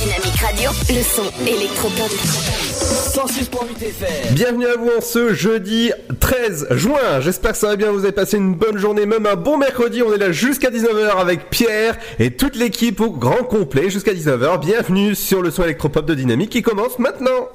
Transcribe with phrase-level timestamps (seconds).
[0.00, 0.70] Dynamique Radio.
[0.88, 2.08] Le son électropop.
[2.08, 4.34] 106.8 FM.
[4.34, 7.20] Bienvenue à vous en ce jeudi 13 juin.
[7.20, 10.02] J'espère que ça va bien, vous avez passé une bonne journée, même un bon mercredi.
[10.02, 14.60] On est là jusqu'à 19h avec Pierre et toute l'équipe au grand complet jusqu'à 19h.
[14.60, 17.50] Bienvenue sur le son électropop de Dynamique qui commence maintenant.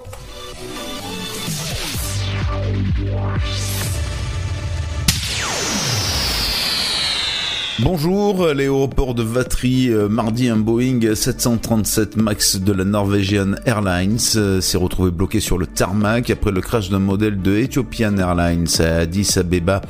[7.79, 14.61] Bonjour, l'aéroport de Vatry, euh, mardi un Boeing 737 MAX de la Norwegian Airlines euh,
[14.61, 18.99] s'est retrouvé bloqué sur le tarmac après le crash d'un modèle de Ethiopian Airlines à
[18.99, 19.81] Addis Abeba.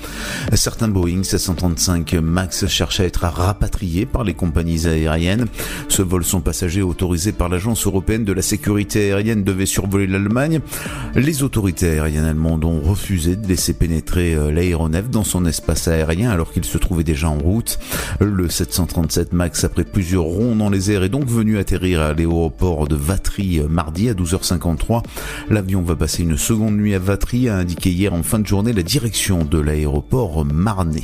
[0.54, 5.46] Certains Boeing 735 MAX cherchent à être rapatriés par les compagnies aériennes.
[5.88, 10.60] Ce vol son passager autorisé par l'agence européenne de la sécurité aérienne devait survoler l'Allemagne.
[11.14, 16.32] Les autorités aériennes allemandes ont refusé de laisser pénétrer euh, l'aéronef dans son espace aérien
[16.32, 17.75] alors qu'il se trouvait déjà en route.
[18.20, 22.88] Le 737 MAX, après plusieurs ronds dans les airs, est donc venu atterrir à l'aéroport
[22.88, 25.04] de Vatry euh, mardi à 12h53.
[25.50, 28.74] L'avion va passer une seconde nuit à Vatry, a indiqué hier en fin de journée
[28.74, 31.02] la direction de l'aéroport marnais.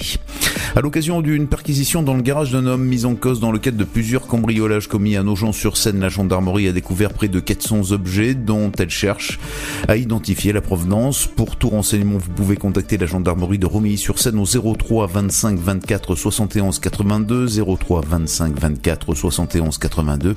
[0.75, 3.77] À l'occasion d'une perquisition dans le garage d'un homme mis en cause dans le cadre
[3.77, 8.71] de plusieurs cambriolages commis à Nogent-sur-Seine, la gendarmerie a découvert près de 400 objets dont
[8.77, 9.39] elle cherche
[9.87, 11.27] à identifier la provenance.
[11.27, 16.15] Pour tout renseignement, vous pouvez contacter la gendarmerie de Romilly-sur-Seine au 03 25 24
[16.61, 20.35] 71 82 03 25 24 71 82.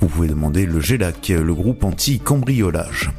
[0.00, 3.10] Vous pouvez demander le GELAC, le groupe anti-cambriolage.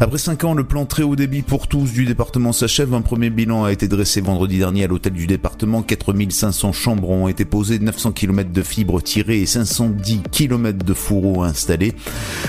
[0.00, 2.94] Après 5 ans, le plan très haut débit pour tous du département s'achève.
[2.94, 5.82] Un premier bilan a été dressé vendredi dernier à l'hôtel du département.
[5.82, 11.42] 4500 chambres ont été posées, 900 km de fibres tirées et 510 km de fourreaux
[11.42, 11.92] installés.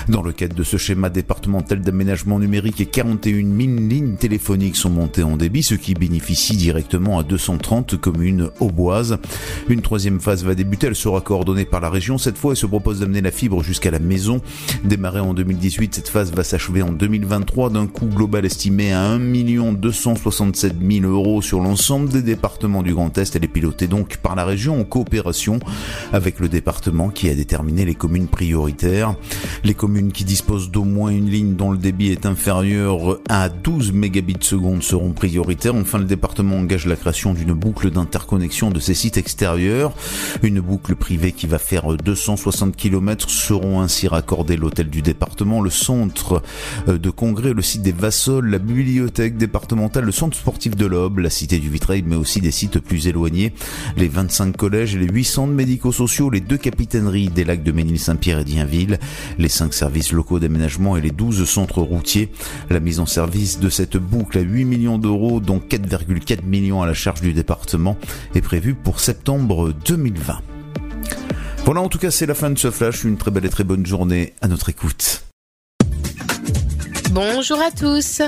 [0.08, 4.90] Dans le cadre de ce schéma départemental d'aménagement numérique, et 41 000 lignes téléphoniques sont
[4.90, 9.18] montées en débit, ce qui bénéficie directement à 230 communes auboises.
[9.68, 12.66] Une troisième phase va débuter, elle sera coordonnée par la région cette fois et se
[12.66, 14.40] propose d'amener la fibre jusqu'à la maison.
[14.84, 19.20] Démarrée en 2018, cette phase va s'achever en 2023 d'un coût global estimé à 1
[19.72, 23.36] 267 000 euros sur l'ensemble des départements du Grand Est.
[23.36, 25.60] Elle est pilotée donc par la région en coopération
[26.12, 29.14] avec le département qui a déterminé les communes prioritaires.
[29.64, 33.92] Les communes qui disposent d'au moins une ligne dont le débit est inférieur à 12
[33.92, 35.74] mégabits seconde seront prioritaires.
[35.74, 39.16] Enfin, le département engage la création d'une boucle d'interconnexion de ces sites
[40.42, 45.70] Une boucle privée qui va faire 260 km seront ainsi raccordés l'hôtel du département, le
[45.70, 46.42] centre
[46.88, 51.18] euh, de congrès, le site des Vassols, la bibliothèque départementale, le centre sportif de l'Aube,
[51.18, 53.52] la cité du Vitrail, mais aussi des sites plus éloignés,
[53.96, 58.40] les 25 collèges et les 8 centres médico-sociaux, les deux capitaineries des lacs de Ménil-Saint-Pierre
[58.40, 58.98] et d'Ienville,
[59.38, 62.30] les 5 services locaux d'aménagement et les 12 centres routiers.
[62.70, 66.86] La mise en service de cette boucle à 8 millions d'euros, dont 4,4 millions à
[66.86, 67.96] la charge du département,
[68.34, 70.40] est prévue pour septembre 2020.
[71.64, 73.04] Voilà, en tout cas, c'est la fin de ce flash.
[73.04, 75.24] Une très belle et très bonne journée à notre écoute.
[77.14, 78.22] Bonjour à tous.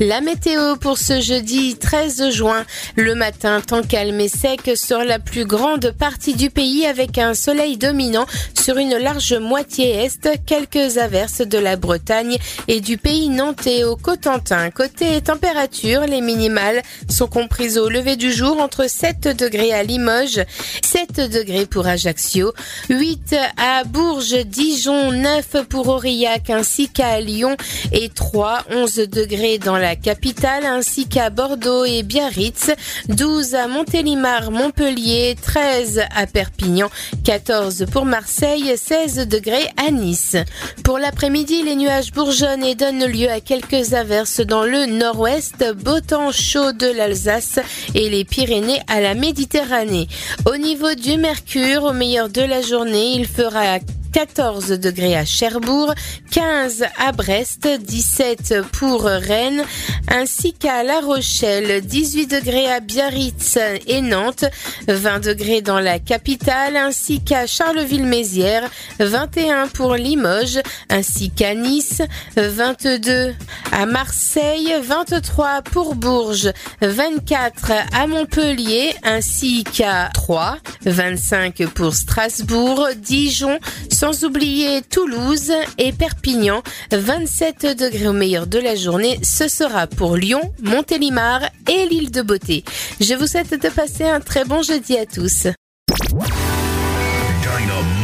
[0.00, 2.64] La météo pour ce jeudi 13 juin.
[2.96, 7.34] Le matin, temps calme et sec sur la plus grande partie du pays avec un
[7.34, 8.26] soleil dominant
[8.60, 12.36] sur une large moitié est, quelques averses de la Bretagne
[12.66, 14.70] et du pays nantais au Cotentin.
[14.70, 20.44] Côté température, les minimales sont comprises au lever du jour entre 7 degrés à Limoges,
[20.84, 22.52] 7 degrés pour Ajaccio,
[22.88, 27.56] 8 à Bourges, Dijon, 9 pour Aurillac ainsi qu'à Lyon
[27.92, 32.70] et 3, 11 degrés dans la capitale ainsi qu'à Bordeaux et Biarritz,
[33.08, 36.90] 12 à Montélimar, Montpellier, 13 à Perpignan,
[37.24, 40.36] 14 pour Marseille, 16 degrés à Nice.
[40.84, 46.00] Pour l'après-midi, les nuages bourgeonnent et donnent lieu à quelques averses dans le nord-ouest, beau
[46.00, 47.58] temps chaud de l'Alsace
[47.94, 50.08] et les Pyrénées à la Méditerranée.
[50.46, 53.78] Au niveau du mercure, au meilleur de la journée, il fera
[54.12, 55.94] 14 degrés à Cherbourg,
[56.30, 59.64] 15 à Brest, 17 pour Rennes,
[60.08, 64.44] ainsi qu'à La Rochelle, 18 degrés à Biarritz et Nantes,
[64.86, 68.68] 20 degrés dans la capitale, ainsi qu'à Charleville-Mézières,
[69.00, 70.60] 21 pour Limoges,
[70.90, 72.02] ainsi qu'à Nice,
[72.36, 73.34] 22
[73.72, 83.58] à Marseille, 23 pour Bourges, 24 à Montpellier, ainsi qu'à Troyes, 25 pour Strasbourg, Dijon,
[84.02, 90.16] sans oublier Toulouse et Perpignan, 27 degrés au meilleur de la journée, ce sera pour
[90.16, 92.64] Lyon, Montélimar et l'île de Beauté.
[92.98, 95.46] Je vous souhaite de passer un très bon jeudi à tous.
[95.94, 97.94] Dynamite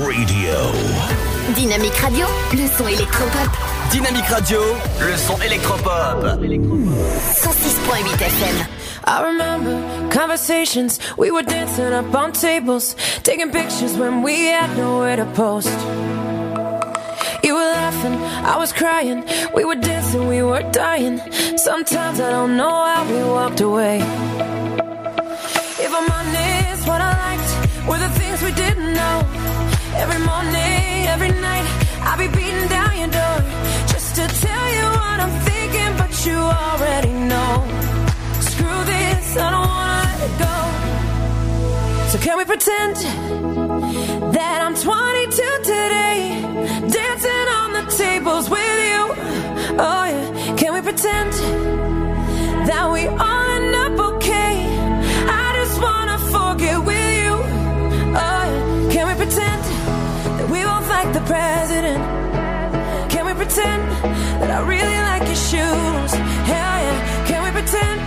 [0.00, 0.54] Radio.
[1.56, 3.50] Dynamique Radio, le son électropop.
[3.90, 4.60] Dynamique Radio,
[4.98, 6.24] le son électropop.
[6.24, 8.81] 106.8 FM.
[9.04, 15.16] I remember conversations, we were dancing up on tables, taking pictures when we had nowhere
[15.16, 15.76] to post.
[17.42, 18.14] You were laughing,
[18.44, 21.18] I was crying, we were dancing, we were dying.
[21.56, 23.98] Sometimes I don't know how we walked away.
[25.84, 29.16] If I'm honest, what I liked were the things we didn't know.
[29.96, 31.66] Every morning, every night,
[32.02, 33.38] I'll be beating down your door
[33.88, 37.81] just to tell you what I'm thinking, but you already know.
[39.36, 40.56] I don't wanna let go.
[42.10, 42.96] So can we pretend
[44.34, 46.42] that I'm 22 today,
[46.90, 49.00] dancing on the tables with you?
[49.78, 51.32] Oh yeah, can we pretend
[52.68, 54.54] that we all end up okay?
[55.26, 57.32] I just wanna forget with you.
[58.12, 59.62] Oh yeah, can we pretend
[60.36, 62.04] that we both like the president?
[63.10, 63.82] Can we pretend
[64.42, 66.12] that I really like your shoes?
[66.44, 68.01] Hell yeah, can we pretend?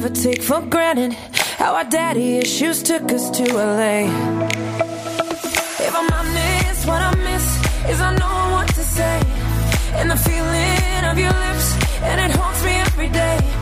[0.00, 1.12] Never take for granted.
[1.58, 4.08] How our daddy issues took us to LA.
[5.86, 7.46] If I'm honest, what I miss
[7.90, 9.20] is I know what to say.
[9.96, 11.66] And the feeling of your lips,
[12.02, 13.59] and it haunts me every day.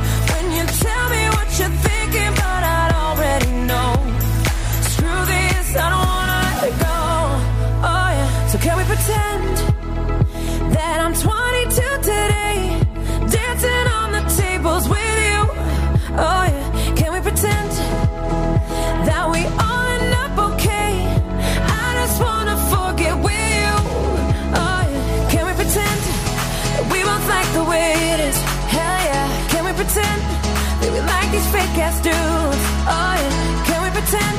[31.39, 32.65] These fake ass dudes?
[32.91, 34.39] Oh yeah, can we pretend?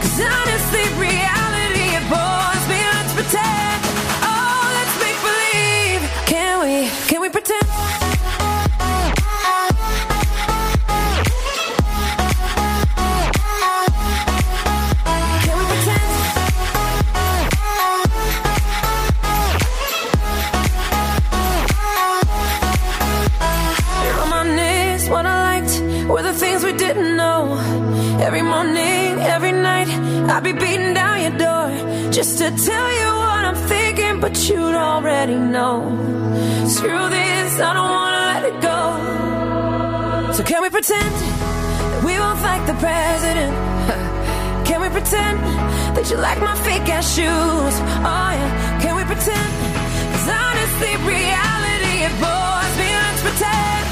[0.00, 0.84] Cause honestly,
[30.34, 34.74] I'd be beating down your door just to tell you what I'm thinking, but you'd
[34.74, 35.78] already know.
[36.66, 40.32] Screw this, I don't wanna let it go.
[40.32, 43.54] So can we pretend that we both like the president?
[44.66, 45.38] Can we pretend
[45.94, 47.74] that you like my fake ass shoes?
[48.02, 49.52] Oh yeah, can we pretend?
[50.10, 52.88] Cause honestly, reality it bores me.
[52.90, 53.83] Let's pretend.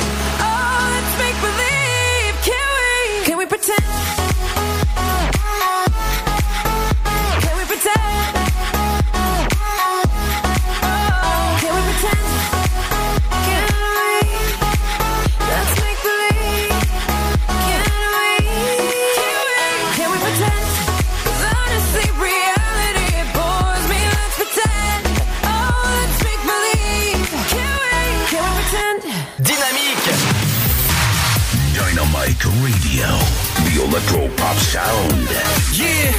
[33.92, 35.28] The Electro Pop Sound.
[35.74, 36.12] Yeah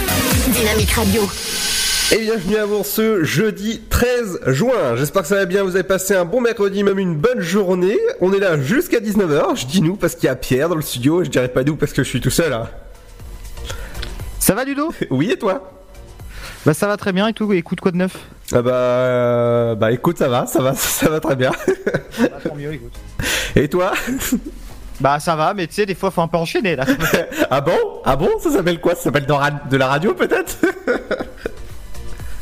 [0.52, 1.24] Dynamique Radio.
[2.12, 4.96] Et bienvenue à vous ce jeudi 13 juin.
[4.96, 7.98] J'espère que ça va bien, vous avez passé un bon mercredi, même une bonne journée.
[8.22, 9.56] On est là jusqu'à 19h.
[9.60, 11.24] Je dis nous parce qu'il y a Pierre dans le studio.
[11.24, 12.54] Je dirais pas nous parce que je suis tout seul.
[12.54, 12.68] hein.
[14.40, 14.94] Ça va Ludo?
[15.10, 15.72] Oui, et toi?
[16.66, 18.16] Bah ça va très bien et tout, écoute quoi de neuf?
[18.54, 21.52] Ah bah, euh, bah écoute, ça va, ça va, ça va très bien.
[22.44, 22.94] Tant mieux, écoute.
[23.56, 23.94] Et toi?
[25.00, 26.86] Bah ça va, mais tu sais, des fois faut un peu enchaîner là.
[27.50, 27.78] ah bon?
[28.06, 28.30] Ah bon?
[28.40, 28.96] Ça s'appelle quoi?
[28.96, 30.58] Ça s'appelle de, la radio peut-être?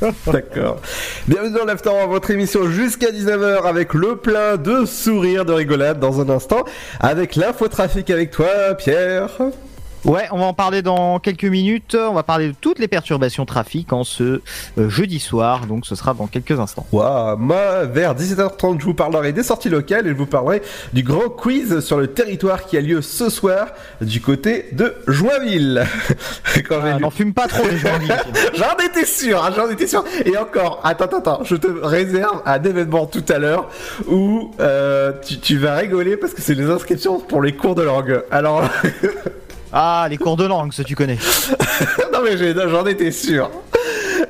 [0.28, 0.82] D'accord.
[1.28, 6.20] Bienvenue dans l'After, votre émission jusqu'à 19h avec le plein de sourires, de rigolade dans
[6.20, 6.66] un instant,
[7.00, 9.30] avec l'infotrafic avec toi, Pierre.
[10.04, 11.96] Ouais, on va en parler dans quelques minutes.
[11.96, 14.42] On va parler de toutes les perturbations trafic en ce
[14.78, 16.88] euh, jeudi soir, donc ce sera dans quelques instants.
[16.92, 21.04] Waouh, moi, vers 17h30, je vous parlerai des sorties locales et je vous parlerai du
[21.04, 23.68] grand quiz sur le territoire qui a lieu ce soir
[24.02, 25.86] du côté de Joinville.
[26.68, 27.90] Quand Ah, N'en fume pas trop les gens.
[28.56, 30.04] J'en étais sûr, hein, j'en étais sûr.
[30.26, 33.70] Et encore, attends, attends, attends, je te réserve un événement tout à l'heure
[34.08, 37.84] où euh, tu, tu vas rigoler parce que c'est les inscriptions pour les cours de
[37.84, 38.24] langue.
[38.32, 38.64] Alors,
[39.74, 41.18] Ah, les cours de langue, ça tu connais.
[42.14, 43.50] non mais j'ai- j'en étais sûr.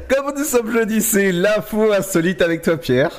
[0.09, 3.11] Comme nous sommes jeudi, c'est l'info insolite avec toi, Pierre.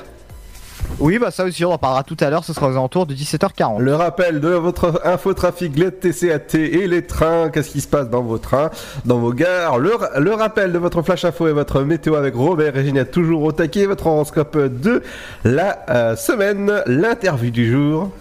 [0.99, 2.43] Oui, bah ça aussi, on en parlera tout à l'heure.
[2.43, 3.79] Ce sera aux alentours de 17h40.
[3.79, 7.49] Le rappel de votre infotrafic, les TCAT et les trains.
[7.49, 8.69] Qu'est-ce qui se passe dans vos trains,
[9.05, 9.79] dans vos gares?
[9.79, 13.11] Le, ra- le rappel de votre flash info et votre météo avec Robert et Ginette
[13.11, 13.85] toujours au taquet.
[13.85, 15.01] Votre horoscope de
[15.43, 16.71] la euh, semaine.
[16.85, 18.11] L'interview du jour.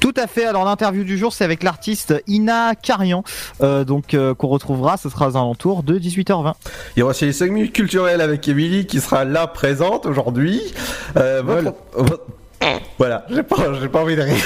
[0.00, 0.44] Tout à fait.
[0.46, 3.22] Alors l'interview du jour, c'est avec l'artiste Ina Carian,
[3.62, 4.96] euh, donc euh, qu'on retrouvera.
[4.96, 6.54] Ce sera aux alentours de 18h20.
[6.96, 10.60] Il y aura aussi les 5 minutes culturelles avec Emily qui sera là présente aujourd'hui.
[11.16, 12.24] Euh, votre- votre-
[12.98, 14.36] Voilà, j'ai pas, j'ai pas envie de rire.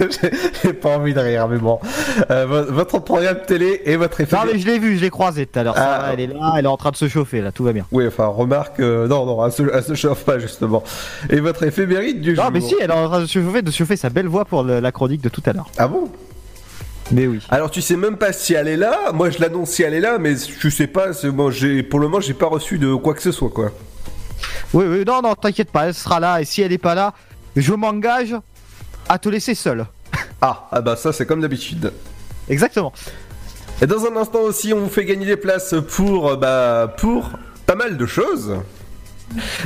[0.00, 0.30] j'ai,
[0.62, 1.78] j'ai pas envie de rire, mais bon.
[2.30, 4.36] Euh, vo- votre programme télé et votre effet.
[4.36, 5.74] Non mais je l'ai vu, je l'ai croisé tout à l'heure.
[5.76, 6.10] Ça Ah.
[6.12, 7.86] elle est là, elle est en train de se chauffer là, tout va bien.
[7.92, 10.82] Oui, enfin, remarque, euh, non, non, elle se, elle se chauffe pas justement.
[11.30, 12.44] Et votre éphéméride du jour.
[12.44, 14.44] Non mais si, elle est en train de se chauffer, de chauffer sa belle voix
[14.44, 15.68] pour le- la chronique de tout à l'heure.
[15.78, 16.10] Ah bon?
[17.12, 17.40] Mais oui.
[17.50, 19.12] Alors tu sais même pas si elle est là.
[19.12, 21.12] Moi, je l'annonce si elle est là, mais je sais pas.
[21.12, 23.70] C'est, bon, j'ai, pour le moment, j'ai pas reçu de quoi que ce soit, quoi.
[24.72, 26.40] Oui, oui, non, non, t'inquiète pas, elle sera là.
[26.40, 27.12] Et si elle est pas là,
[27.56, 28.34] je m'engage
[29.08, 29.86] à te laisser seul.
[30.40, 31.92] Ah, ah bah ça, c'est comme d'habitude.
[32.48, 32.92] Exactement.
[33.82, 37.30] Et dans un instant aussi, on vous fait gagner des places pour, euh, bah, pour
[37.66, 38.56] pas mal de choses.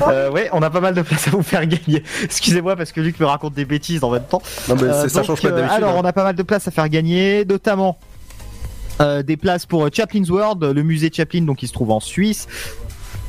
[0.06, 2.02] Euh, ouais, on a pas mal de place à vous faire gagner.
[2.22, 4.42] Excusez-moi parce que Luc me raconte des bêtises en même temps.
[4.68, 5.76] Non, mais Euh, ça donc, change pas euh, d'habitude.
[5.76, 6.00] Alors, hein.
[6.00, 7.98] on a pas mal de places à faire gagner, notamment
[9.00, 12.00] euh, des places pour euh, Chaplin's World, le musée Chaplin, donc qui se trouve en
[12.00, 12.48] Suisse.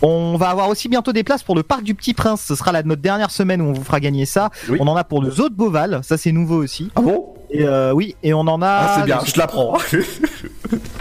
[0.01, 2.43] On va avoir aussi bientôt des places pour le parc du Petit Prince.
[2.47, 4.49] Ce sera la, notre dernière semaine où on vous fera gagner ça.
[4.69, 4.77] Oui.
[4.79, 6.89] On en a pour le zoo de Beauval, ça c'est nouveau aussi.
[6.95, 7.33] Ah bon?
[7.49, 8.67] Et euh, oui, et on en a.
[8.67, 9.77] Ah, c'est bien, je l'apprends.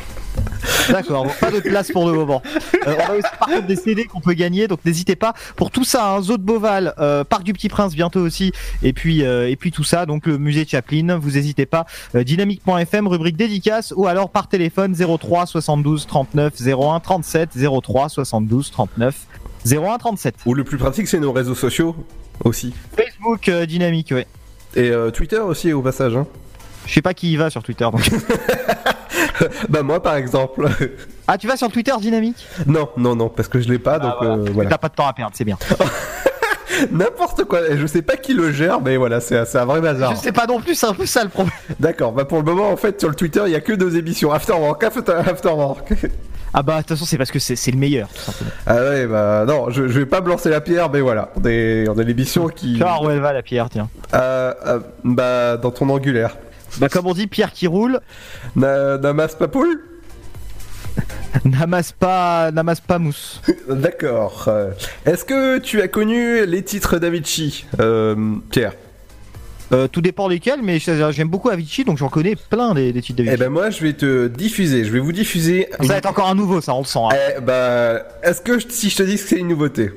[0.90, 2.42] D'accord, donc pas de place pour le moment.
[2.86, 5.34] Euh, on a aussi par contre des CD qu'on peut gagner, donc n'hésitez pas.
[5.56, 8.92] Pour tout ça, un zoo de Beauval, euh, parc du Petit Prince bientôt aussi, et
[8.92, 11.18] puis et puis tout ça, donc le musée Chaplin.
[11.18, 11.86] Vous n'hésitez pas.
[12.14, 17.50] Euh, Dynamique.fm, rubrique dédicace, ou alors par téléphone 03 72 39 01 37
[17.82, 19.16] 03 72 39
[19.70, 20.34] 01 37.
[20.46, 21.96] Ou le plus pratique, c'est nos réseaux sociaux
[22.44, 22.72] aussi.
[22.96, 24.26] Facebook euh, Dynamique, ouais.
[24.76, 26.16] Et euh, Twitter aussi, au passage.
[26.16, 26.26] Hein.
[26.86, 27.84] Je sais pas qui y va sur Twitter.
[27.90, 28.08] Donc.
[29.68, 30.68] bah moi, par exemple.
[31.26, 32.46] ah, tu vas sur Twitter Dynamique?
[32.66, 34.34] Non, non, non, parce que je l'ai pas, donc voilà.
[34.34, 34.70] euh, voilà.
[34.70, 35.58] T'as pas de temps à perdre, c'est bien.
[36.92, 37.60] N'importe quoi.
[37.76, 40.14] Je sais pas qui le gère, mais voilà, c'est un vrai bazar.
[40.14, 41.52] Je sais pas non plus, c'est un peu ça le problème.
[41.80, 42.12] D'accord.
[42.12, 44.30] Bah pour le moment, en fait, sur le Twitter, il y a que deux émissions.
[44.32, 45.92] Afterwork, After- Afterwork.
[46.54, 48.50] Ah bah de toute façon c'est parce que c'est le meilleur tout simplement.
[48.66, 51.46] ah ouais, bah non, je, je vais pas me lancer la pierre, mais voilà, on
[51.46, 52.72] est, on est l'émission qui.
[52.72, 53.90] Tu vois où elle va la pierre, tiens.
[54.14, 56.38] Euh, euh, bah dans ton angulaire.
[56.76, 58.00] Bah comme on dit, pierre qui roule,
[58.54, 59.80] Na- Namas Papoul
[61.44, 63.40] n'amasse pas, n'amasse pas mousse.
[63.68, 64.44] D'accord.
[64.48, 64.70] Euh,
[65.06, 68.72] Est-ce que tu as connu les titres d'Avicii, euh, Pierre?
[69.70, 73.20] Euh, tout dépend lesquels, mais j'aime beaucoup Avicii, donc j'en connais plein des, des titres
[73.20, 73.44] Eh d'Avicii.
[73.44, 74.84] ben moi, je vais te diffuser.
[74.84, 75.68] Je vais vous diffuser.
[75.80, 76.98] Ça va être encore un nouveau, ça on le sent.
[77.12, 77.16] hein.
[77.36, 79.90] Eh bah, est-ce que si je te dis que c'est une nouveauté?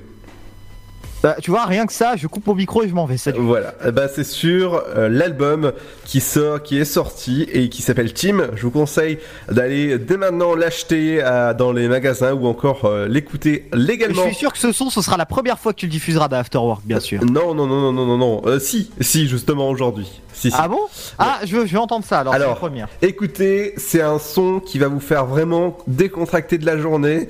[1.23, 3.17] Bah, tu vois, rien que ça, je coupe mon micro et je m'en vais.
[3.17, 3.39] Salut.
[3.41, 5.71] Voilà, ben, c'est sur euh, l'album
[6.03, 8.47] qui sort, qui est sorti et qui s'appelle Team.
[8.55, 11.21] Je vous conseille d'aller dès maintenant l'acheter
[11.57, 14.23] dans les magasins ou encore euh, l'écouter Je légalement.
[14.25, 16.81] suis sûr que ce son, ce sera la première fois que tu le diffuseras d'Afterwork,
[16.85, 17.23] bien sûr.
[17.23, 18.41] Non, non, non, non, non, non, non.
[18.47, 20.21] Euh, si, si, justement aujourd'hui.
[20.33, 20.57] Si, si.
[20.59, 20.79] Ah bon?
[21.19, 22.33] Ah, je veux, je vais entendre ça alors.
[22.33, 22.87] c'est Alors, la première.
[23.03, 27.29] écoutez, c'est un son qui va vous faire vraiment décontracter de la journée.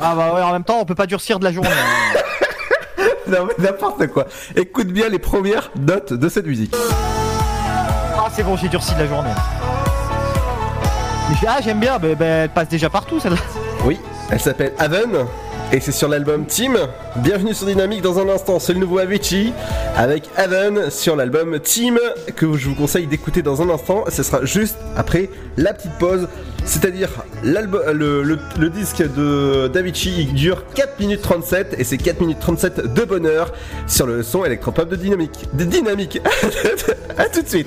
[0.00, 1.68] Ah bah ouais, en même temps, on peut pas durcir de la journée.
[3.28, 4.26] non, mais n'importe quoi.
[4.56, 6.74] Écoute bien les premières notes de cette musique.
[8.16, 9.30] ah, c'est bon, j'ai durci de la journée.
[11.30, 13.38] Mais ah, j'aime bien, bah, bah, elle passe déjà partout celle-là.
[13.84, 13.98] Oui,
[14.30, 15.26] elle s'appelle Haven
[15.72, 16.76] et c'est sur l'album Team.
[17.16, 19.52] Bienvenue sur Dynamique dans un instant, c'est le nouveau Avicii
[19.96, 21.98] avec Haven sur l'album Team
[22.34, 24.04] que je vous conseille d'écouter dans un instant.
[24.08, 26.26] Ce sera juste après la petite pause,
[26.64, 27.08] c'est-à-dire
[27.44, 32.92] l'album, le, le- disque de d'Avicii dure 4 minutes 37 et c'est 4 minutes 37
[32.92, 33.52] de bonheur
[33.86, 35.46] sur le son électropop de Dynamique.
[35.52, 36.20] De Dynamique.
[37.18, 37.66] à tout de suite.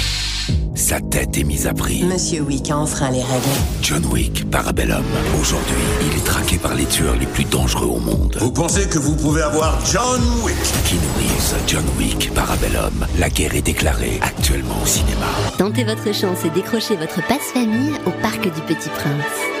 [0.75, 2.03] Sa tête est mise à prix.
[2.03, 3.45] Monsieur Wick a enfreint les règles.
[3.81, 5.03] John Wick, Parabellum.
[5.39, 8.37] Aujourd'hui, il est traqué par les tueurs les plus dangereux au monde.
[8.39, 10.55] Vous pensez que vous pouvez avoir John Wick?
[10.85, 13.05] Keanu Reeves, John Wick, Parabellum?
[13.19, 15.27] La guerre est déclarée actuellement au cinéma.
[15.57, 19.60] Tentez votre chance et décrochez votre passe-famille au Parc du Petit Prince.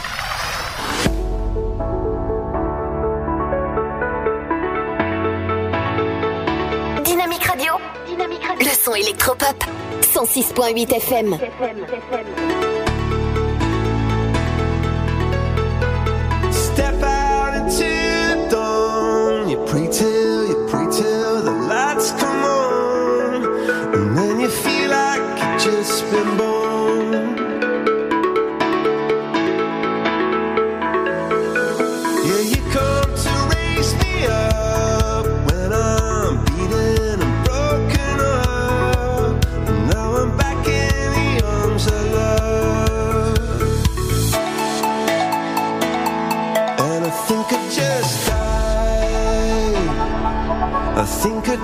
[8.61, 9.63] Le son électropop.
[10.13, 11.35] 106.8 FM.
[16.51, 19.49] Step out into dawn.
[19.49, 23.45] You pray till, you pray till the lights come on.
[23.95, 26.70] And then you feel like you've just been born.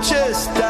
[0.02, 0.67] chest.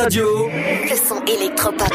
[0.00, 0.48] Radio.
[0.48, 1.92] Le son électropop.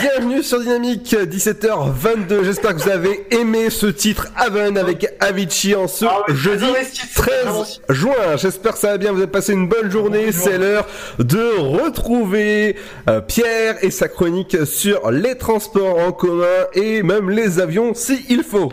[0.00, 2.42] Bienvenue sur Dynamique, 17h22.
[2.42, 6.66] J'espère que vous avez aimé ce titre Haven avec Avicii en ce jeudi
[7.14, 8.36] 13 juin.
[8.36, 9.12] J'espère que ça va bien.
[9.12, 10.32] Vous avez passé une bonne journée.
[10.32, 10.86] C'est l'heure
[11.20, 12.74] de retrouver
[13.08, 18.26] euh, Pierre et sa chronique sur les transports en commun et même les avions si
[18.28, 18.72] il faut.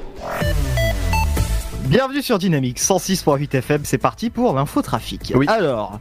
[1.89, 5.34] Bienvenue sur Dynamique 106.8 FM, c'est parti pour l'infotrafic.
[5.47, 5.99] Alors,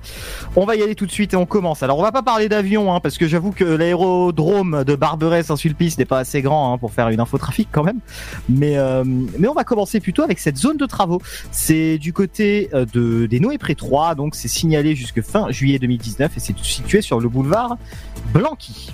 [0.55, 1.83] on va y aller tout de suite et on commence.
[1.83, 6.05] Alors, on va pas parler d'avion, hein, parce que j'avoue que l'aérodrome de Barberey-Saint-Sulpice n'est
[6.05, 8.01] pas assez grand hein, pour faire une infotrafic quand même.
[8.51, 11.23] Mais, euh, mais on va commencer plutôt avec cette zone de travaux.
[11.53, 15.79] C'est du côté euh, de, des Noé Pré 3, donc c'est signalé jusque fin juillet
[15.79, 17.79] 2019 et c'est situé sur le boulevard
[18.35, 18.93] Blanqui.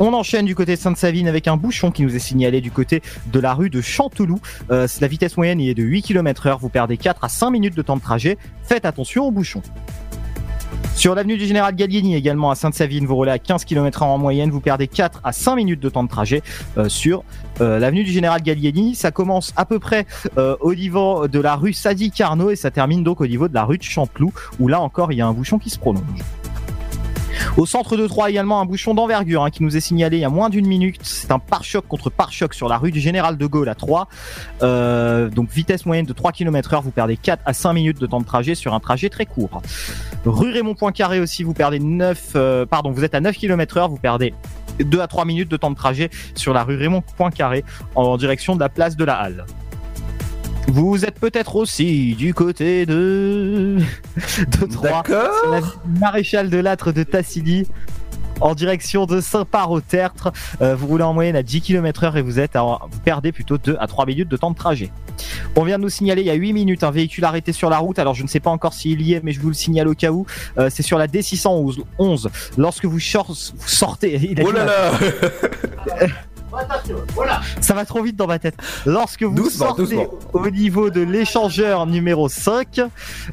[0.00, 3.02] On enchaîne du côté de Sainte-Savine avec un bouchon qui nous est signalé du côté
[3.26, 4.40] de la rue de Chanteloup.
[4.70, 6.58] Euh, la vitesse moyenne y est de 8 km heure.
[6.58, 8.38] Vous perdez 4 à 5 minutes de temps de trajet.
[8.64, 9.62] Faites attention au bouchon.
[10.96, 14.50] Sur l'avenue du Général Gallieni également à Sainte-Savine, vous roulez à 15 km en moyenne,
[14.50, 16.42] vous perdez 4 à 5 minutes de temps de trajet
[16.76, 17.24] euh, sur
[17.60, 18.94] euh, l'avenue du Général Gallieni.
[18.94, 20.06] Ça commence à peu près
[20.60, 23.64] au niveau de la rue Sadi Carnot et ça termine donc au niveau de la
[23.64, 26.02] rue de Champelou où là encore il y a un bouchon qui se prolonge.
[27.56, 30.24] Au centre de Troyes également un bouchon d'envergure hein, qui nous est signalé il y
[30.24, 30.98] a moins d'une minute.
[31.02, 34.08] C'est un pare-choc contre pare-choc sur la rue du Général de Gaulle à 3.
[34.62, 38.06] Euh, donc vitesse moyenne de 3 km heure, vous perdez 4 à 5 minutes de
[38.06, 39.62] temps de trajet sur un trajet très court.
[40.24, 43.88] Rue Raymond Poincaré aussi, vous perdez 9, euh, pardon, vous êtes à 9 km heure,
[43.88, 44.34] vous perdez
[44.80, 48.54] 2 à 3 minutes de temps de trajet sur la rue Raymond Poincaré en direction
[48.54, 49.44] de la place de la Halle.
[50.68, 53.78] Vous êtes peut-être aussi du côté de,
[54.60, 55.02] de Troyes,
[55.50, 55.60] la
[56.00, 57.66] maréchal de Lattre de Tassili.
[58.40, 62.40] En direction de Saint-Par-au-Tertre, Euh, vous roulez en moyenne à 10 km heure et vous
[62.40, 64.90] êtes à, vous perdez plutôt 2 à 3 minutes de temps de trajet.
[65.54, 67.78] On vient de nous signaler il y a 8 minutes un véhicule arrêté sur la
[67.78, 68.00] route.
[68.00, 69.94] Alors je ne sais pas encore s'il y est, mais je vous le signale au
[69.94, 70.26] cas où.
[70.58, 71.82] Euh, c'est sur la D611.
[71.98, 72.30] 11.
[72.58, 74.92] Lorsque vous, vous sortez, il a Oh du là
[76.52, 76.68] mal.
[77.26, 78.56] là Ça va trop vite dans ma tête.
[78.86, 80.06] Lorsque vous Doucement, sortez doucement.
[80.32, 82.80] au niveau de l'échangeur numéro 5,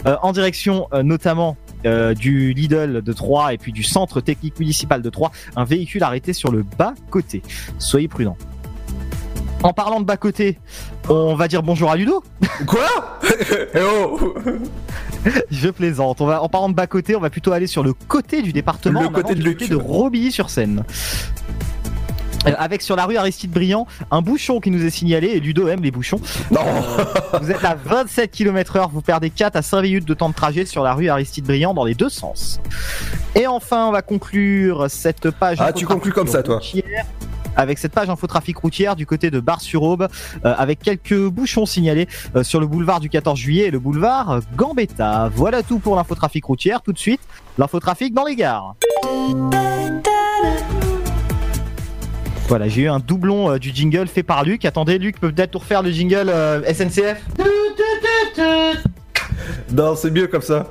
[0.06, 4.60] euh, en direction euh, notamment euh, du Lidl de Troyes et puis du centre technique
[4.60, 7.42] municipal de Troyes, un véhicule arrêté sur le bas côté.
[7.78, 8.38] Soyez prudents.
[9.62, 10.58] En parlant de bas côté,
[11.10, 12.24] on va dire bonjour à Ludo.
[12.66, 13.20] Quoi?
[13.76, 14.34] Eh oh
[15.52, 16.22] Je plaisante.
[16.22, 18.54] On va, en parlant de bas côté, on va plutôt aller sur le côté du
[18.54, 20.86] département, Le côté de côté de Robilly-sur-Seine.
[20.88, 21.59] Euh,
[22.46, 25.82] Avec sur la rue Aristide Briand un bouchon qui nous est signalé et Ludo aime
[25.82, 26.22] les bouchons.
[26.52, 26.62] Non
[27.42, 30.34] Vous êtes à 27 km heure, vous perdez 4 à 5 minutes de temps de
[30.34, 32.60] trajet sur la rue Aristide Briand dans les deux sens.
[33.36, 35.58] Et enfin, on va conclure cette page.
[35.60, 36.60] Ah, tu conclus comme ça, toi.
[37.56, 40.08] Avec cette page infotrafic routière du côté de Bar-sur-Aube,
[40.46, 44.32] euh, avec quelques bouchons signalés euh, sur le boulevard du 14 juillet et le boulevard
[44.32, 45.30] euh, Gambetta.
[45.34, 46.82] Voilà tout pour l'infotrafic routière.
[46.82, 47.22] Tout de suite,
[47.58, 48.76] l'infotrafic dans les gares.
[52.50, 54.66] Voilà, j'ai eu un doublon euh, du jingle fait par Luc.
[54.66, 57.22] Attendez, Luc peut peut-être nous refaire le jingle euh, SNCF
[59.72, 60.68] Non, c'est mieux comme ça.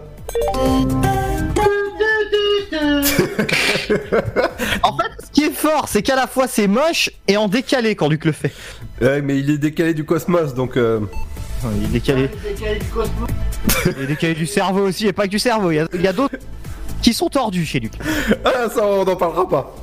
[4.83, 7.95] En fait, ce qui est fort, c'est qu'à la fois c'est moche et en décalé
[7.95, 8.53] quand Luc le fait.
[9.01, 10.77] Ouais, mais il est décalé du cosmos, donc...
[10.77, 11.01] euh,
[11.77, 12.29] Il est décalé.
[13.97, 15.71] Il est décalé du cerveau aussi, et pas que du cerveau.
[15.71, 16.37] Il y a, il y a d'autres
[17.03, 17.93] qui sont tordus chez Luc.
[18.45, 19.75] Ah, ça, on n'en parlera pas.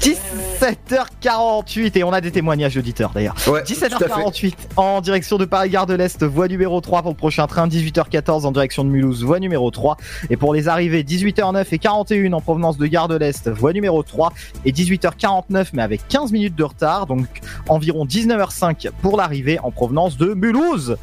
[0.00, 3.34] 17h48 et on a des témoignages d'auditeurs d'ailleurs.
[3.46, 3.88] Ouais, tout à fait.
[3.88, 8.46] 17h48 en direction de Paris-Gare de l'Est, voie numéro 3 pour le prochain train, 18h14
[8.46, 9.98] en direction de Mulhouse, voie numéro 3.
[10.30, 14.02] Et pour les arrivées, 18h09 et 41 en provenance de Gare de l'Est, voie numéro
[14.02, 14.32] 3.
[14.64, 17.26] Et 18h49 mais avec 15 minutes de retard, donc
[17.68, 20.96] environ 19h05 pour l'arrivée en provenance de Mulhouse,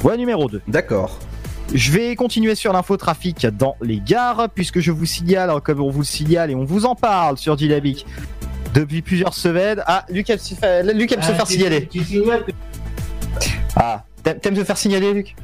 [0.00, 0.60] voie numéro 2.
[0.66, 1.18] D'accord.
[1.72, 6.00] Je vais continuer sur l'infotrafic dans les gares, puisque je vous signale, comme on vous
[6.00, 8.06] le signale et on vous en parle sur Dynamique
[8.74, 9.82] depuis plusieurs semaines.
[9.86, 11.88] Ah, Luc aime se faire, Luc aime se faire signaler.
[13.76, 15.36] Ah, t'aimes t'aimes se faire signaler, Luc?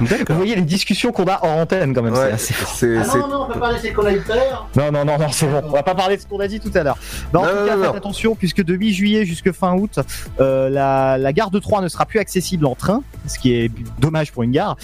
[0.00, 2.96] Vous voyez les discussions qu'on a en antenne quand même, c'est assez c'est...
[2.96, 4.68] Ah non, non, on peut pas laisser qu'on a eu tout à l'heure.
[4.76, 5.60] non, non, non, non, c'est bon.
[5.64, 6.96] On va pas parler de ce qu'on a dit tout à l'heure.
[7.32, 7.98] Bah, en Non, tout non, cas, non, faites non.
[7.98, 9.98] attention, puisque de mi-juillet jusque fin août,
[10.40, 13.70] euh, la, la gare de Troyes ne sera plus accessible en train, ce qui est
[13.98, 14.76] dommage pour une gare.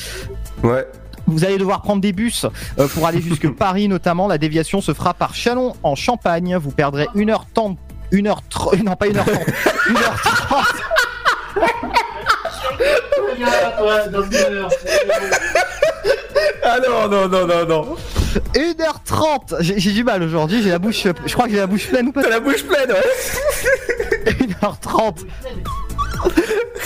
[0.62, 0.86] Ouais.
[1.26, 2.46] Vous allez devoir prendre des bus
[2.78, 4.28] euh, pour aller jusque Paris notamment.
[4.28, 6.56] La déviation se fera par Chalon en Champagne.
[6.56, 7.76] Vous perdrez 1h30.
[8.12, 8.84] 1h30.
[8.84, 9.24] Non, pas 1h30.
[9.24, 9.26] 1h30.
[9.90, 10.02] Viens,
[10.48, 10.62] toi,
[11.58, 12.02] dans une heure.
[16.62, 17.96] Ah non, non, non, non, non.
[18.54, 21.06] 1h30 J'ai j'ai du mal aujourd'hui, j'ai la bouche.
[21.24, 25.24] Je crois que j'ai la bouche pleine ou pas T'as la bouche pleine, ouais 1h30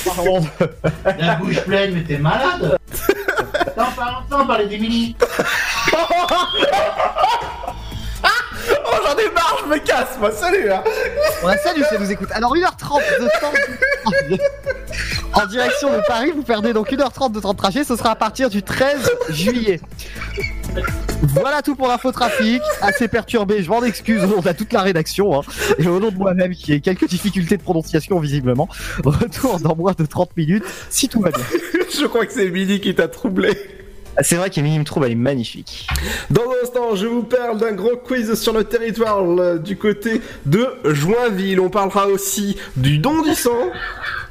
[0.04, 0.46] Pardon.
[1.18, 2.78] La bouche pleine, mais t'es malade.
[3.76, 5.16] Non, pas non, parler d'Emily.
[8.68, 10.82] Oh, j'en ai marre, je me casse, moi, salut hein.
[11.44, 12.28] Ouais, salut, ça nous écoute.
[12.32, 13.52] Alors 1h30 de temps
[15.32, 18.16] en direction de Paris, vous perdez donc 1h30 de temps de trajet, ce sera à
[18.16, 19.80] partir du 13 juillet.
[21.22, 25.38] Voilà tout pour l'infotrafic, assez perturbé, je m'en excuse au nom de toute la rédaction,
[25.38, 25.42] hein,
[25.78, 28.68] et au nom de moi-même qui ai quelques difficultés de prononciation visiblement.
[29.04, 31.44] Retour dans moins de 30 minutes, si tout va bien.
[32.00, 33.50] Je crois que c'est Emily qui t'a troublé.
[34.16, 35.86] Ah, C'est vrai qu'Emily me trouve, elle est magnifique.
[36.30, 40.20] Dans un instant, je vous parle d'un grand quiz sur le territoire euh, du côté
[40.46, 41.60] de Joinville.
[41.60, 43.70] On parlera aussi du don du sang.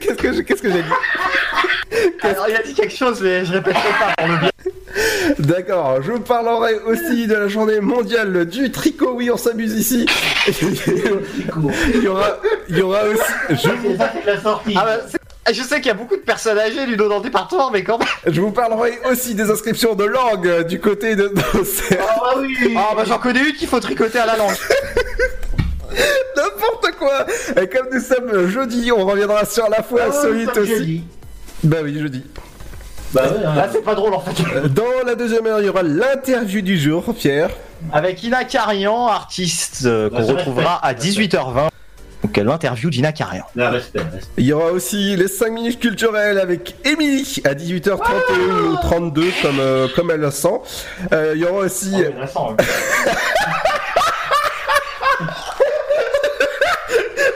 [0.00, 3.52] qu'est-ce que j'ai qu'est-ce que j'ai dit Alors il a dit quelque chose, mais je
[3.52, 4.50] répéterai pas pour le bien.
[5.38, 9.14] D'accord, je vous parlerai aussi de la journée mondiale du tricot.
[9.14, 10.06] Oui, on s'amuse ici.
[10.48, 12.38] il y aura,
[12.68, 13.22] il y aura aussi.
[13.50, 14.74] Je Ça, c'est la sortie.
[14.76, 15.18] Ah bah,
[15.50, 17.98] je sais qu'il y a beaucoup de personnes âgées, Ludo, dans le département, mais quand
[17.98, 18.06] même.
[18.26, 22.06] je vous parlerai aussi des inscriptions de langue euh, du côté de d'Auxerre.
[22.24, 22.56] Ah oui.
[22.76, 24.54] Ah bah j'en connais une qu'il faut tricoter à la langue.
[26.36, 27.26] N'importe quoi.
[27.60, 30.84] Et comme nous sommes jeudi, on reviendra sur la foi Ah j'ai aussi.
[30.86, 31.04] dit.
[31.64, 32.24] Bah oui, jeudi.
[33.12, 33.54] Bah ouais, hein.
[33.54, 34.42] Là c'est pas drôle en fait.
[34.54, 37.50] Euh, Dans la deuxième heure, il y aura l'interview du jour, Pierre.
[37.92, 41.68] Avec Ina Carian, artiste euh, qu'on Bah, je retrouvera à respecte, 18h20.
[42.22, 44.20] Donc euh, l'interview d'Ina respect, respect.
[44.38, 49.58] Il y aura aussi les 5 minutes culturelles avec Émilie à 18h31 ou 32 comme,
[49.60, 50.60] euh, comme elle le sent.
[51.12, 51.90] Euh, il y aura aussi...
[51.94, 52.62] Oh, mais Vincent, hein.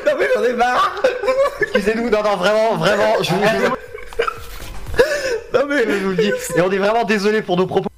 [0.07, 1.03] non mais j'en ai marre
[1.61, 3.77] Excusez-nous, non, non, vraiment, vraiment, je vous, je vous-
[5.55, 5.83] Non mais...
[5.85, 6.33] je vous le dis.
[6.57, 7.89] Et on est vraiment désolé pour nos propos.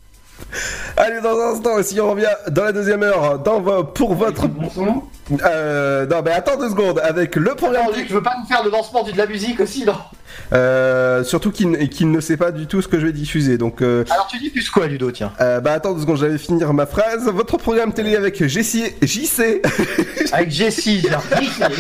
[0.97, 4.47] Allez, dans un instant aussi, on revient dans la deuxième heure dans pour votre...
[4.49, 5.03] Bon son.
[5.45, 7.87] Euh, non mais attends deux secondes, avec le programme...
[7.95, 9.97] Luc, je veux pas nous faire le lancement du de la musique aussi, non
[10.53, 13.83] Euh, surtout qu'il qu'il ne sait pas du tout ce que je vais diffuser, donc...
[13.83, 15.33] euh, Alors tu dis plus quoi, Ludo, tiens?
[15.41, 17.29] euh, bah attends deux secondes, j'allais finir ma phrase.
[17.33, 19.63] Votre programme télé avec Jessie, JC,
[20.33, 21.21] Avec Jessie, tiens.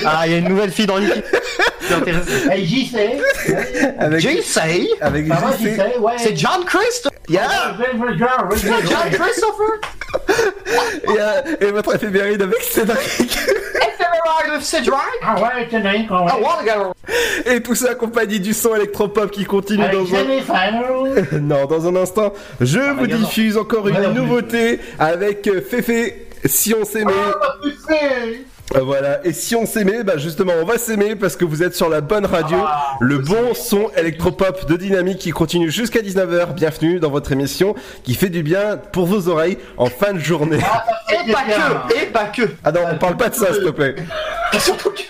[0.06, 1.24] Ah, il y a une nouvelle fille dans l'équipe.
[1.90, 2.14] Avec,
[4.20, 5.76] Jessie avec JC.
[5.76, 6.12] sais, ouais.
[6.18, 7.76] C'est John Christ Yeah.
[8.18, 9.10] John.
[9.12, 9.66] Christopher
[11.04, 13.38] et, euh, et votre éphéméride avec Cédric.
[13.74, 15.68] Ephemeral of Cedric Ah ouais,
[16.40, 16.94] wanna go
[17.44, 21.38] Et tout ça accompagné du son électropop qui continue Avec dans un...
[21.40, 23.22] Non, dans un instant, je vous regarde.
[23.22, 26.26] diffuse encore une nouveauté avec euh, Féfé.
[26.44, 28.44] Si on s'aimait, Ah, poussé.
[28.76, 29.24] Euh, voilà.
[29.26, 32.00] Et si on s'aimait, bah justement, on va s'aimer parce que vous êtes sur la
[32.02, 36.52] bonne radio, Ah, le bon son électropop de Dynamique qui continue jusqu'à 19h.
[36.54, 37.74] Bienvenue dans votre émission
[38.04, 40.58] qui fait du bien pour vos oreilles en fin de journée.
[40.58, 43.70] Et pas que Et pas que Ah non, on parle pas de ça, s'il te
[43.70, 43.96] plaît.
[44.58, 45.02] Surtout que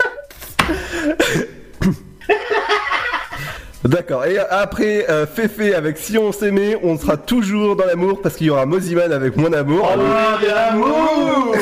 [3.85, 4.25] D'accord.
[4.25, 8.49] Et après euh, Féfé avec Si on s'aimait, on sera toujours dans l'amour parce qu'il
[8.49, 9.89] y aura Moziman avec Mon amour.
[9.95, 11.55] Oh, de l'amour.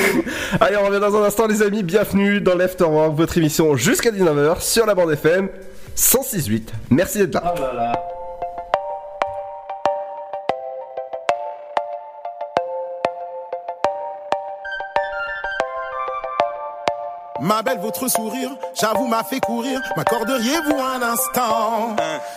[0.61, 1.83] Allez, on revient dans un instant, les amis.
[1.83, 5.48] Bienvenue dans l'Afterwork, votre émission jusqu'à 19h sur la bande FM
[5.96, 6.62] 106.8.
[6.90, 7.55] Merci d'être là.
[7.55, 7.92] Oh là là.
[17.40, 19.81] Ma belle, votre sourire, j'avoue, m'a fait courir.
[19.96, 21.96] M'accorderiez-vous un instant?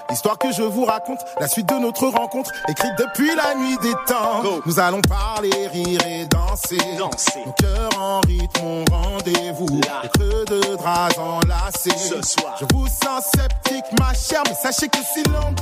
[0.09, 3.93] L'histoire que je vous raconte, la suite de notre rencontre, écrite depuis la nuit des
[4.07, 4.43] temps.
[4.65, 6.77] Nous allons parler, rire et danser.
[6.97, 7.09] Nos
[7.53, 9.79] cœurs en rythme, mon rendez-vous.
[10.13, 11.97] Creux de draps enlacés.
[11.97, 12.55] Ce soir.
[12.59, 15.55] Je vous sens sceptique, ma chère, mais sachez que si l'on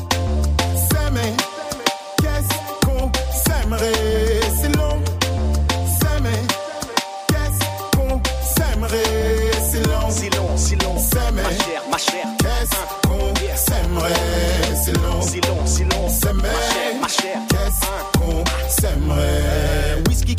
[0.90, 1.34] s'aimait,
[2.22, 3.12] qu'est-ce qu'on
[3.46, 4.47] s'aimerait?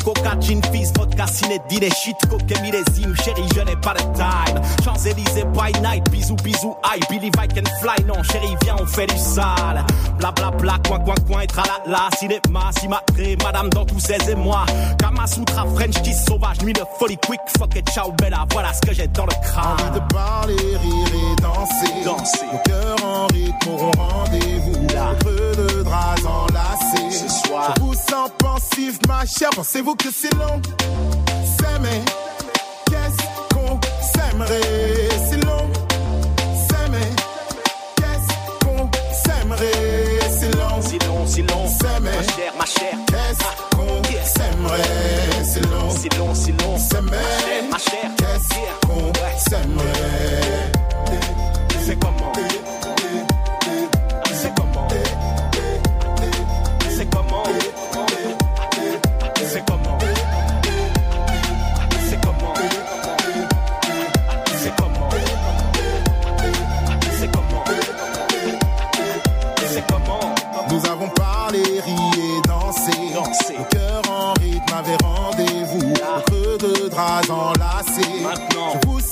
[0.03, 4.61] Coca, gin, fizz, vodka, ciné, dîner, shit, coquet, millésime, chérie, je n'ai pas de time.
[4.83, 9.07] Champs-Élysées, by night, bisous, bisous, aïe, Believe I can fly, non, chérie, viens, on fait
[9.07, 9.83] du sale.
[10.17, 14.65] Bla bla bla, coin, coin, coin, et tralala, cinéma, cimatré, madame dans tous ses émois.
[14.97, 18.93] Kamasutra, French kiss sauvage, nuit de folie, quick, fuck it, ciao, bella, voilà ce que
[18.93, 19.93] j'ai dans le Envie crâne.
[19.93, 22.03] de parler, rire et danser.
[22.05, 22.45] Danser.
[22.51, 24.87] Nos cœurs en rythme auront rendez-vous.
[24.93, 25.13] Là.
[25.23, 27.11] De draps enlacés.
[27.11, 27.73] Ce soir.
[27.77, 29.49] Je vous sens pensive, ma chère.
[29.55, 30.61] Pensez-vous que c'est long?
[31.57, 32.01] S'aimer.
[32.89, 35.09] Qu'est-ce qu'on s'aimerait?
[35.29, 35.63] Si l'on
[36.67, 37.13] s'aimait.
[37.97, 38.89] Qu'est-ce qu'on
[39.23, 40.19] s'aimerait?
[40.39, 42.11] Si l'on Si l'on, si l'on, s'aimait.
[42.17, 45.43] ma chère, ma chère, Qu'est-ce qu'on s'aimerait?
[45.43, 47.67] Si l'on si l'on, si l'on, s'aimait.
[47.71, 49.11] ma chère, Qu'est-ce qu'on
[49.49, 50.68] s'aimerait?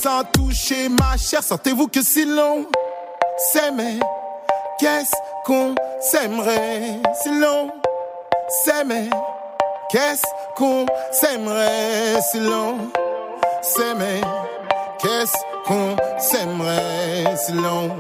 [0.07, 1.43] Sans toucher ma chair.
[1.43, 2.65] Sentez-vous que si l'on
[3.51, 3.99] s'aimait,
[4.79, 5.13] qu'est-ce
[5.45, 7.01] qu'on s'aimerait?
[7.21, 7.69] Si l'on
[8.63, 9.09] s'aimait?
[9.89, 10.23] Qu'est-ce
[10.55, 12.21] qu'on s'aimerait?
[12.31, 12.89] Si l'on
[13.61, 14.21] s'aimait?
[14.99, 17.35] Qu'est-ce qu'on s'aimerait?
[17.37, 17.95] Si l'on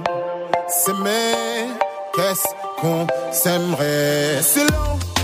[0.67, 1.67] s'aimait?
[2.13, 2.47] Qu'est-ce
[2.81, 4.41] qu'on s'aimerait?
[4.41, 5.16] Si l'on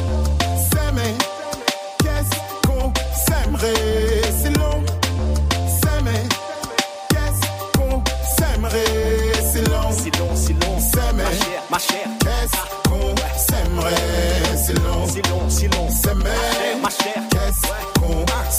[15.53, 16.75] Si l'on, s'aimait?
[16.81, 17.21] ma chère.
[17.29, 18.55] Qu'est-ce qu'on comment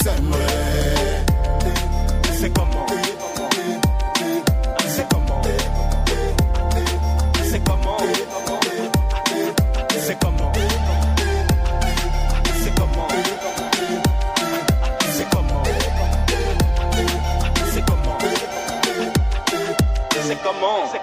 [2.38, 2.86] C'est comment?
[4.86, 5.42] C'est comment?
[7.42, 7.98] C'est comment?
[9.98, 10.52] C'est comment?
[12.62, 13.08] C'est comment?
[15.12, 15.62] C'est comment?
[17.72, 18.18] C'est comment?
[20.28, 20.93] C'est comment?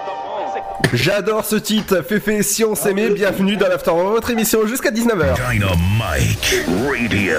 [0.92, 5.36] J'adore ce titre, Féfé, si on s'aimait, bienvenue dans l'After, votre émission jusqu'à 19h.
[5.50, 7.38] Dynamite Radio.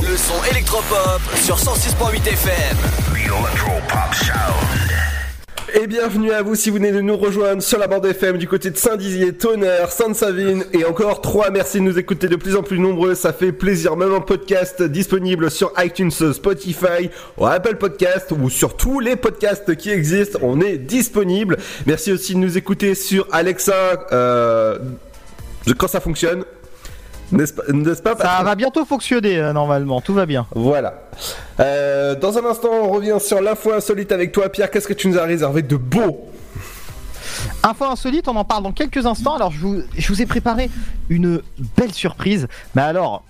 [0.00, 2.76] Le son électropop sur 106.8 FM.
[3.12, 4.07] The Electro Pop Sound.
[5.74, 8.48] Et bienvenue à vous si vous venez de nous rejoindre sur la bande FM du
[8.48, 11.50] côté de Saint-Dizier, Tonnerre, Sainte-Savine et encore trois.
[11.50, 13.94] Merci de nous écouter de plus en plus nombreux, ça fait plaisir.
[13.94, 19.76] Même en podcast disponible sur iTunes, Spotify, ou Apple Podcast ou sur tous les podcasts
[19.76, 21.58] qui existent, on est disponible.
[21.86, 24.78] Merci aussi de nous écouter sur Alexa euh,
[25.76, 26.44] quand ça fonctionne.
[27.30, 30.46] N'est-ce pas, n'est-ce pas Ça va bientôt fonctionner euh, normalement, tout va bien.
[30.54, 30.94] Voilà.
[31.60, 34.70] Euh, dans un instant, on revient sur l'info insolite avec toi, Pierre.
[34.70, 36.26] Qu'est-ce que tu nous as réservé de beau
[37.62, 39.34] Info insolite, on en parle dans quelques instants.
[39.34, 40.70] Alors je vous, je vous ai préparé
[41.08, 41.42] une
[41.76, 42.48] belle surprise.
[42.74, 43.22] Mais alors,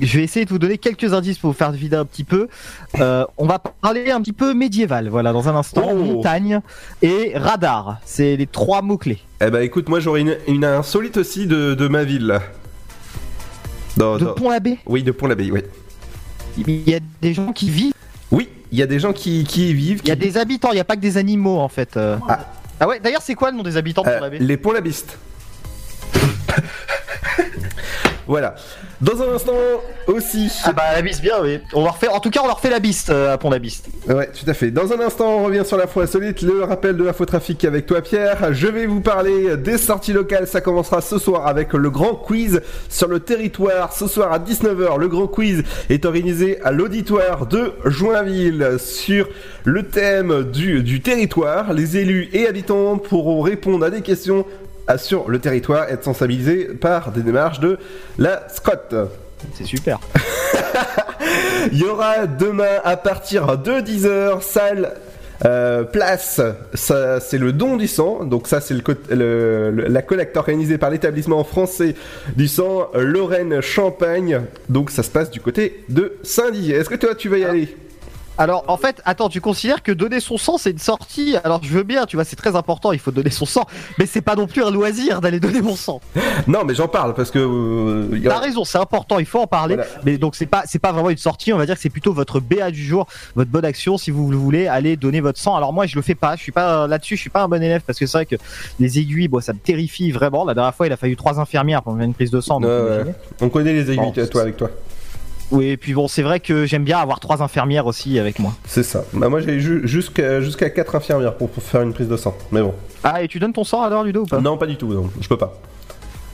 [0.00, 2.48] je vais essayer de vous donner quelques indices pour vous faire vider un petit peu.
[2.98, 5.88] Euh, on va parler un petit peu médiéval, voilà, dans un instant.
[5.90, 5.94] Oh.
[5.94, 6.60] Montagne
[7.02, 9.20] et radar, c'est les trois mots-clés.
[9.40, 12.40] Eh ben écoute, moi j'aurais une, une insolite aussi de, de ma ville.
[13.96, 15.60] Dans- De dans- Pont-l'Abbé, Oui, de Pont-l'Abbé, oui.
[16.66, 17.92] il y a des gens qui vivent,
[18.30, 20.00] Oui, il y a des gens qui, qui y vivent.
[20.04, 21.96] il y a qui- des habitants, il n'y a pas que des animaux en fait.
[21.96, 22.16] euh.
[22.28, 22.52] Ah.
[22.80, 25.16] Ah ouais, d'ailleurs c'est quoi le nom des habitants de Euh, Pont-l'Abbé les Pont-Labistes.
[28.26, 28.56] voilà.
[29.00, 29.52] Dans un instant
[30.06, 30.50] aussi.
[30.64, 31.58] Ah bah la biste bien oui.
[31.72, 33.86] On leur fait, en tout cas on leur fait la biste euh, à Pont-la-Biste.
[34.08, 34.70] Ouais, tout à fait.
[34.70, 38.52] Dans un instant, on revient sur l'info insolite, le rappel de l'infotrafic avec toi, Pierre.
[38.52, 40.46] Je vais vous parler des sorties locales.
[40.46, 43.92] Ça commencera ce soir avec le grand quiz sur le territoire.
[43.92, 49.28] Ce soir à 19h, le grand quiz est organisé à l'auditoire de Joinville sur
[49.64, 51.72] le thème du, du territoire.
[51.72, 54.46] Les élus et habitants pourront répondre à des questions
[54.98, 57.78] sur le territoire, être sensibilisés par des démarches de
[58.18, 59.08] la SCOT.
[59.54, 59.98] C'est super.
[61.72, 64.92] Il y aura demain à partir de 10h, salle.
[65.44, 66.40] euh, place,
[66.74, 70.36] ça c'est le don du sang, donc ça c'est le, co- le- le- la collecte
[70.36, 71.96] organisée par l'établissement français
[72.36, 76.76] du sang Lorraine Champagne, donc ça se passe du côté de Saint-Dizier.
[76.76, 77.76] Est-ce que toi tu vas y aller?
[78.36, 81.36] Alors en fait, attends, tu considères que donner son sang c'est une sortie?
[81.44, 83.64] Alors je veux bien, tu vois, c'est très important, il faut donner son sang,
[83.98, 86.00] mais c'est pas non plus un loisir d'aller donner mon sang.
[86.48, 87.38] Non mais j'en parle parce que...
[87.38, 89.76] euh, T'as raison, c'est important, il faut en parler.
[89.76, 89.90] Voilà.
[90.04, 92.12] Mais donc c'est pas c'est pas vraiment une sortie, on va dire que c'est plutôt
[92.12, 93.06] votre BA du jour,
[93.36, 95.54] votre bonne action si vous le voulez, aller donner votre sang.
[95.56, 97.62] Alors moi je le fais pas, je suis pas là-dessus, je suis pas un bon
[97.62, 98.36] élève parce que c'est vrai que
[98.80, 100.44] les aiguilles, bon ça me terrifie vraiment.
[100.44, 102.58] La dernière fois il a fallu trois infirmières pour me faire une prise de sang.
[102.60, 102.70] donc.
[103.40, 104.70] On connaît les aiguilles, Bon, toi, avec toi.
[105.54, 108.52] Oui, et puis bon c'est vrai que j'aime bien avoir trois infirmières aussi avec moi.
[108.66, 109.04] C'est ça.
[109.12, 112.36] Bah moi j'ai ju- jusqu'à jusqu'à 4 infirmières pour, pour faire une prise de sang.
[112.50, 112.74] Mais bon.
[113.04, 114.40] Ah et tu donnes ton sang alors Ludo ou pas?
[114.40, 115.54] Non pas du tout, non, je peux pas.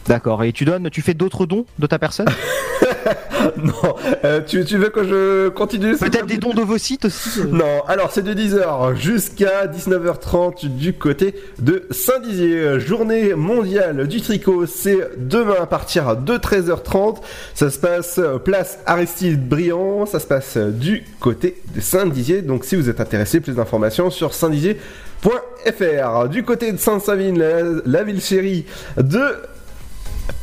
[0.07, 2.27] D'accord, et tu donnes, tu fais d'autres dons de ta personne?
[3.57, 7.83] non, euh, tu, tu veux que je continue Peut-être des dons d'ovocytes aussi euh Non,
[7.87, 12.81] alors c'est de 10h jusqu'à 19h30 du côté de Saint-Dizier.
[12.81, 17.19] Journée mondiale du tricot, c'est demain à partir de 13h30.
[17.55, 22.43] Ça se passe euh, place Aristide Briand, ça se passe du côté de Saint-Dizier.
[22.43, 26.29] Donc si vous êtes intéressé, plus d'informations sur saint-dizier.fr.
[26.29, 28.65] Du côté de Sainte-Savine, la, la ville chérie
[28.97, 29.21] de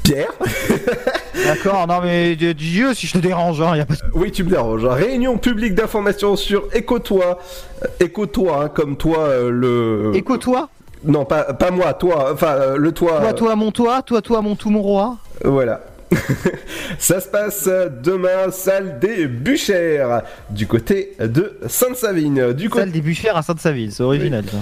[0.08, 0.32] Pierre.
[1.46, 4.00] D'accord, non mais Dieu, Dieu, si je te dérange, hein, y a pas de...
[4.14, 4.86] Oui, tu me déranges.
[4.86, 7.40] Réunion publique d'information sur Éco-toi.
[7.84, 10.12] Euh, Éco-toi, hein, comme toi, euh, le.
[10.16, 10.70] Éco-toi
[11.04, 12.32] Non, pas, pas moi, toi.
[12.34, 13.20] Enfin, euh, le toit.
[13.20, 15.18] Toi, toi, mon toi, toi, toi, mon tout, mon roi.
[15.46, 15.82] euh, voilà.
[17.00, 17.70] Ça se passe
[18.04, 22.54] demain, salle des Bûchères, du côté de Sainte-Savine.
[22.54, 24.58] Du, Salle des bûchères à Sainte-Savine, c'est original ça.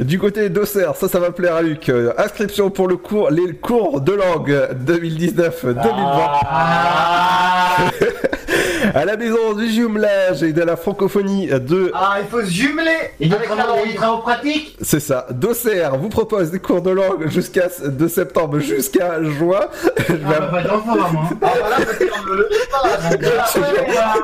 [0.00, 1.90] du, côté d'Auxerre, ça, ça va plaire à Luc.
[2.18, 4.56] Inscription pour le cours, les cours de langue
[4.86, 5.74] 2019-2020.
[8.94, 11.90] À la maison du jumelage et de la francophonie de...
[11.94, 13.64] Ah, il faut se jumeler Et avec la
[13.94, 19.20] travaux pratiques C'est ça, d'Auxerre vous propose des cours de langue jusqu'à de septembre jusqu'à
[19.22, 19.66] juin.
[20.08, 20.62] Je vais- Ah, bah,
[21.12, 21.24] moi.
[21.42, 21.76] Ah, voilà,
[22.26, 22.48] le
[23.94, 24.14] là,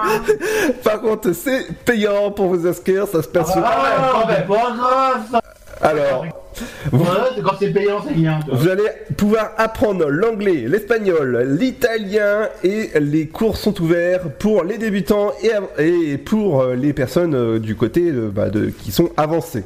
[0.82, 5.20] Par contre, c'est payant pour vous inscrire, ça se passe sur- Ah, ouais, pas grave,
[5.30, 5.40] ça.
[5.82, 6.26] Alors,
[6.92, 7.04] vous,
[7.42, 8.40] quand c'est payant, c'est bien.
[8.46, 8.54] toi.
[8.54, 8.84] vous allez
[9.16, 15.52] pouvoir apprendre l'anglais, l'espagnol, l'italien et les cours sont ouverts pour les débutants et,
[16.12, 19.64] et pour euh, les personnes euh, du côté euh, bah, de, qui sont avancées.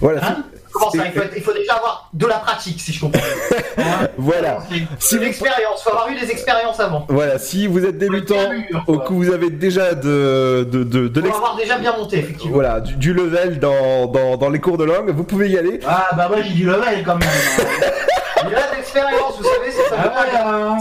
[0.00, 0.20] Voilà.
[0.26, 0.36] Hein?
[0.80, 3.00] Comment ça c'est- il faut, être- il faut déjà avoir de la pratique, si je
[3.00, 3.20] comprends.
[4.18, 4.58] Voilà.
[4.98, 7.06] Si l'expérience, faut avoir eu des expériences avant.
[7.08, 8.34] Voilà, si vous êtes débutant
[8.86, 12.54] ou que vous avez déjà de, de, de, de Faut avoir déjà bien monté, effectivement.
[12.54, 15.80] voilà, du, du level dans, dans, dans les cours de langue, vous pouvez y aller.
[15.86, 17.28] Ah, bah, moi, j'ai du level quand même.
[18.48, 20.12] Il a de l'expérience, vous savez, c'est ça.
[20.34, 20.76] Ah.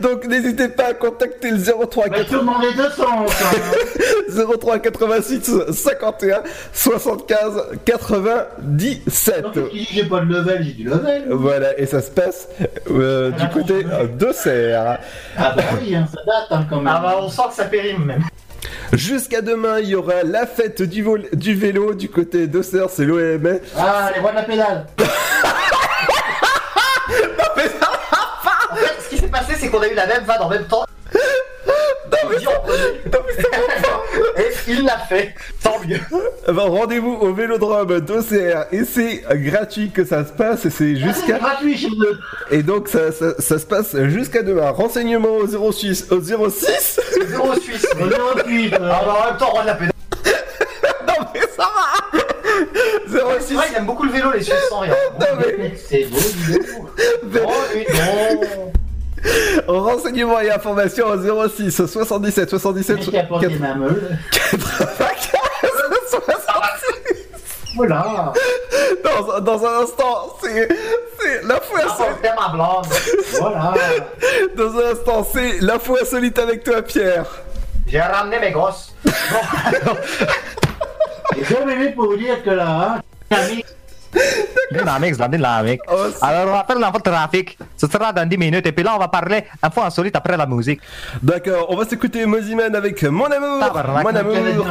[0.00, 3.30] Donc n'hésitez pas à contacter le 03 Bah, tout le monde est de sens.
[3.42, 4.44] hein.
[4.58, 6.42] 03 86 51
[6.72, 9.42] 75 97.
[9.54, 11.24] Donc, qui dit que j'ai pas de level, j'ai du level.
[11.30, 12.48] Voilà, et ça se passe
[12.90, 13.84] euh, du côté
[14.18, 14.98] d'Auxerre.
[15.36, 16.92] Ah, bah oui, hein, ça date hein, quand même.
[16.94, 18.22] Ah bah on sent que ça périme même.
[18.92, 23.04] Jusqu'à demain, il y aura la fête du, vol- du vélo du côté d'Auxerre, c'est
[23.04, 23.58] l'OM.
[23.76, 24.86] Ah, les voies de la pédale.
[27.48, 30.66] En fait, ce qui s'est passé, c'est qu'on a eu la même vanne en même
[30.66, 30.84] temps.
[32.08, 32.30] Non,
[34.38, 35.98] Et il l'a fait, tant mieux.
[36.46, 40.94] Eh ben, Rendez-vous au vélodrome d'Auxerre et c'est gratuit que ça se passe et c'est
[40.94, 41.88] C'est jusqu'à gratuit
[42.50, 44.70] et donc ça, ça, ça se passe jusqu'à demain.
[44.70, 47.00] Renseignements au 06 au 06.
[47.28, 47.86] Zéro Suisse.
[48.00, 48.06] Au
[48.48, 49.92] 08, euh, Ah bah en même temps, de la pédale.
[51.08, 52.20] non mais ça va.
[53.08, 54.94] C'est vrai, il aime beaucoup le vélo, les Suisses sans rien.
[55.20, 56.18] Non mais C'est beau,
[57.24, 57.42] donc.
[57.44, 57.50] Oh.
[59.68, 65.00] renseignements et informations au 06 77 77 Qui a porté ma meule 95
[66.10, 67.26] 66.
[67.76, 68.32] Voilà.
[69.04, 70.68] Dans, dans un instant, c'est
[71.42, 72.22] l'info Ah, insolite.
[72.52, 72.86] blonde.
[73.40, 73.74] Voilà.
[74.56, 77.26] Dans un instant, c'est l'info insolite avec toi, Pierre.
[77.86, 78.94] J'ai ramené mes grosses.
[81.36, 83.00] Et j'ai aimé pour vous dire que là,
[83.30, 83.36] hein,
[84.72, 85.80] Dynamics, la dynamique.
[85.90, 87.56] Oh, Alors, on va faire l'info trafic.
[87.76, 88.66] Ce sera dans 10 minutes.
[88.66, 90.80] Et puis là, on va parler info insolite après la musique.
[91.22, 93.60] D'accord, on va s'écouter Moziman avec Mon amour.
[93.60, 94.66] Tabarnak, Mon amour.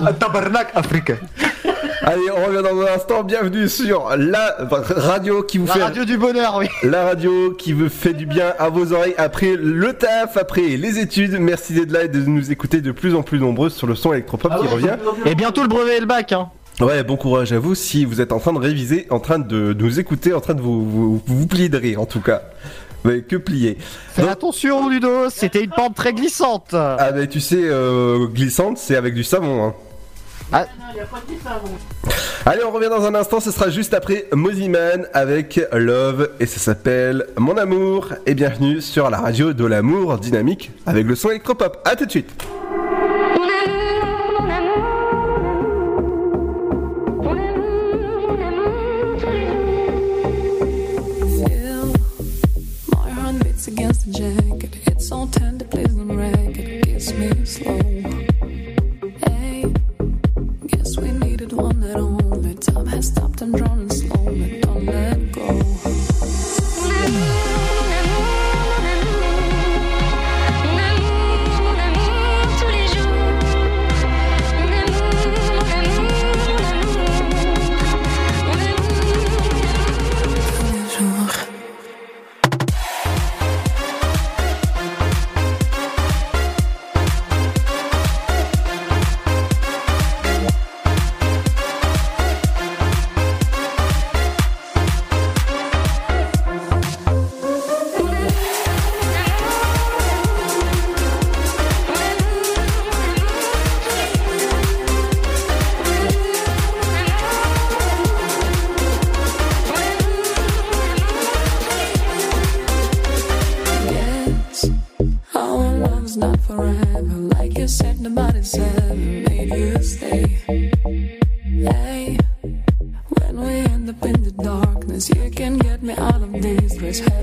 [0.00, 0.12] toi.
[0.12, 1.16] Tabarnak africain.
[2.06, 3.22] Allez, on revient dans un instant.
[3.22, 4.56] Bienvenue sur la
[4.96, 6.68] radio qui vous La fait radio du bonheur, oui.
[6.82, 10.98] la radio qui vous fait du bien à vos oreilles après le taf, après les
[10.98, 11.38] études.
[11.40, 14.12] Merci d'être là et de nous écouter de plus en plus nombreux sur le son
[14.12, 14.96] électropop Ah qui ouais, revient.
[15.24, 16.48] Et bientôt le brevet et le bac, hein.
[16.80, 19.74] Ouais, bon courage à vous si vous êtes en train de réviser, en train de
[19.78, 22.42] nous écouter, en train de vous, vous, vous plier de rire en tout cas.
[23.04, 23.78] Ouais, que plier.
[24.12, 26.70] Fais attention, Ludo, c'était une pente très glissante.
[26.72, 29.64] Ah mais tu sais, euh, glissante, c'est avec du savon.
[29.64, 29.74] Hein.
[30.52, 30.66] Ah.
[30.92, 31.68] il y a pas de savon.
[32.46, 36.58] Allez, on revient dans un instant, ce sera juste après Moziman avec Love et ça
[36.58, 41.86] s'appelle Mon amour et bienvenue sur la radio de l'amour dynamique avec le son électropop.
[41.86, 42.30] À tout de suite.
[53.94, 54.76] Against the jacket.
[54.86, 56.16] It's so tender, please don't
[56.58, 56.84] it.
[56.84, 57.78] Kiss me slow.
[59.26, 59.72] Hey,
[60.66, 64.02] guess we needed one only time has stopped and and.
[64.62, 65.23] Don't let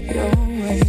[0.01, 0.31] your
[0.63, 0.81] way.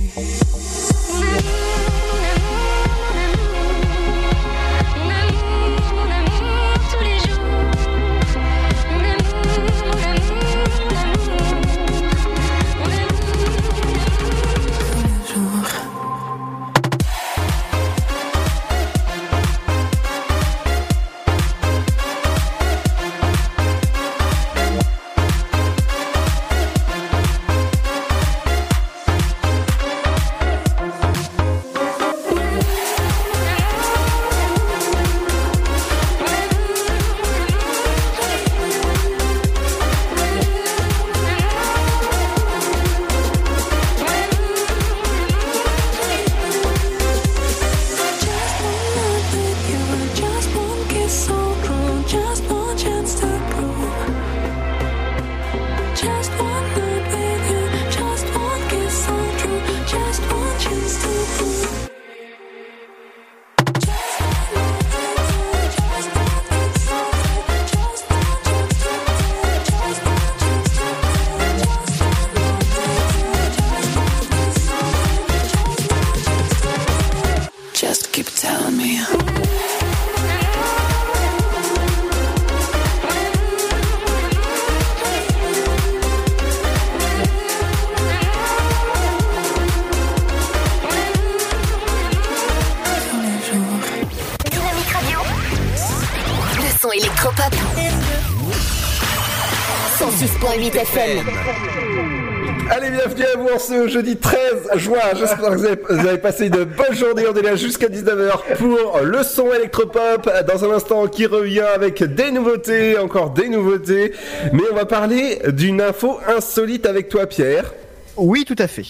[102.70, 104.99] Allez, bienvenue à vous en ce jeudi 13 juin.
[105.16, 107.22] J'espère que vous avez, vous avez passé une bonne journée.
[107.33, 110.28] On est là jusqu'à 19h pour le son électropop.
[110.49, 114.12] Dans un instant, qui revient avec des nouveautés, encore des nouveautés.
[114.53, 117.72] Mais on va parler d'une info insolite avec toi, Pierre.
[118.16, 118.87] Oui, tout à fait.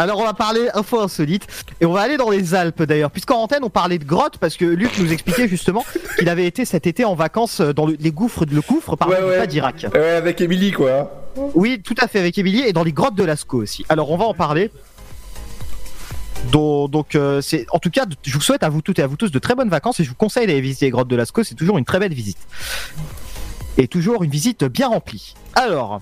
[0.00, 1.46] Alors on va parler info insolite
[1.78, 4.56] et on va aller dans les Alpes d'ailleurs puisqu'en antenne on parlait de grottes parce
[4.56, 5.84] que Luc nous expliquait justement
[6.20, 9.22] qu'il avait été cet été en vacances dans le- les gouffres le gouffre pardon, Ouais,
[9.22, 9.38] ouais.
[9.38, 9.86] Pas d'Irak.
[9.92, 11.10] Ouais, avec Émilie, quoi.
[11.54, 13.84] Oui, tout à fait avec Émilie et dans les grottes de Lascaux aussi.
[13.88, 14.70] Alors on va en parler.
[16.52, 19.06] Donc, donc, euh, c'est en tout cas, je vous souhaite à vous toutes et à
[19.06, 21.16] vous tous de très bonnes vacances et je vous conseille d'aller visiter les grottes de
[21.16, 21.44] Lascaux.
[21.44, 22.38] C'est toujours une très belle visite
[23.76, 25.34] et toujours une visite bien remplie.
[25.54, 26.00] Alors,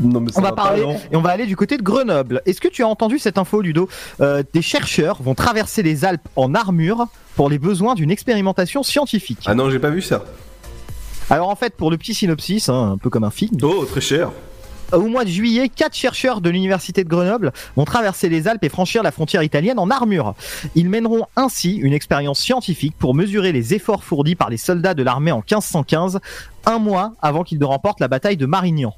[0.00, 1.76] Non, mais ça on va va pas, parler non et on va aller du côté
[1.76, 2.42] de Grenoble.
[2.46, 3.88] Est-ce que tu as entendu cette info, Ludo
[4.20, 9.40] Euh, Des chercheurs vont traverser les Alpes en armure pour les besoins d'une expérimentation scientifique.
[9.46, 10.24] Ah non, j'ai pas vu ça.
[11.30, 13.56] Alors en fait, pour le petit synopsis, hein, un peu comme un film.
[13.62, 14.30] Oh, très cher.
[14.92, 18.70] Au mois de juillet, quatre chercheurs de l'université de Grenoble vont traverser les Alpes et
[18.70, 20.34] franchir la frontière italienne en armure.
[20.74, 25.02] Ils mèneront ainsi une expérience scientifique pour mesurer les efforts fournis par les soldats de
[25.02, 26.20] l'armée en 1515,
[26.64, 28.94] un mois avant qu'ils ne remportent la bataille de Marignan.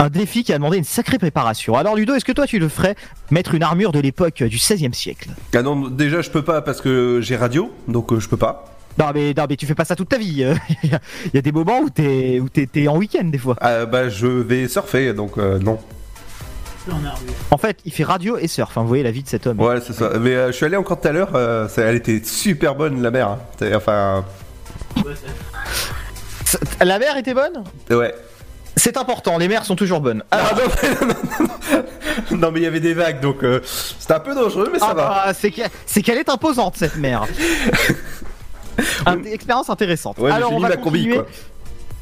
[0.00, 1.74] Un défi qui a demandé une sacrée préparation.
[1.76, 2.96] Alors Ludo, est-ce que toi tu le ferais
[3.30, 5.28] mettre une armure de l'époque du 16e siècle?
[5.54, 8.64] Ah non, déjà, je peux pas parce que j'ai radio, donc euh, je peux pas.
[8.98, 10.42] non mais, non mais tu fais pas ça toute ta vie.
[10.82, 13.24] Il y, a- il y a des moments où t'es où t'es- t'es en week-end
[13.24, 13.56] des fois.
[13.60, 15.78] Ah, bah, je vais surfer, donc euh, non.
[17.50, 18.76] En fait, il fait radio et surf.
[18.78, 19.60] hein, vous voyez la vie de cet homme.
[19.60, 20.10] Ouais, c'est ça.
[20.18, 23.02] Mais euh, je suis allé encore tout à l'heure, euh, ça- elle était super bonne,
[23.02, 23.28] la mer.
[23.28, 23.38] hein.
[23.76, 24.24] Enfin,
[26.80, 27.62] La mer était bonne?
[27.90, 28.14] Ouais.
[28.76, 30.22] C'est important, les mers sont toujours bonnes.
[30.30, 31.06] Alors, Ah, non, mais, non,
[31.40, 31.46] non,
[32.30, 32.38] non.
[32.38, 34.88] Non, mais il y avait des vagues, donc euh, c'était un peu dangereux, mais ça
[34.90, 35.08] ah va.
[35.26, 37.24] bah, c'est qu'elle est imposante cette mer.
[39.26, 40.18] Expérience intéressante.
[40.18, 41.26] Ouais, Alors on va la combi, quoi.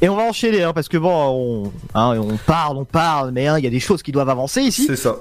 [0.01, 3.47] et on va enchaîner hein, parce que bon, on, hein, on parle, on parle, mais
[3.47, 4.85] hein, il y a des choses qui doivent avancer ici.
[4.87, 5.17] C'est ça.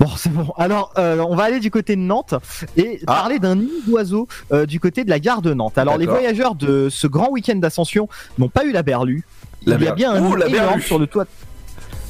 [0.00, 0.52] Bon, c'est bon.
[0.56, 2.34] Alors, euh, on va aller du côté de Nantes
[2.76, 3.14] et Ah.
[3.14, 5.78] parler d'un nid d'oiseaux euh, du côté de la gare de Nantes.
[5.78, 8.08] Alors, les voyageurs de ce grand week-end d'ascension
[8.38, 9.24] n'ont pas eu la berlue.
[9.66, 11.26] La Il y a bien un nid la énorme sur le toit.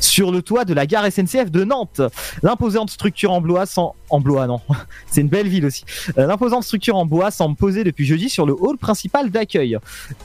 [0.00, 2.00] Sur le toit de la gare SNCF de Nantes.
[2.42, 3.94] L'imposante structure en bois sans...
[4.12, 4.60] En bois, non.
[5.10, 5.84] C'est une belle ville aussi.
[6.18, 9.78] Euh, L'imposante structure en bois semble posée depuis jeudi sur le hall principal d'accueil.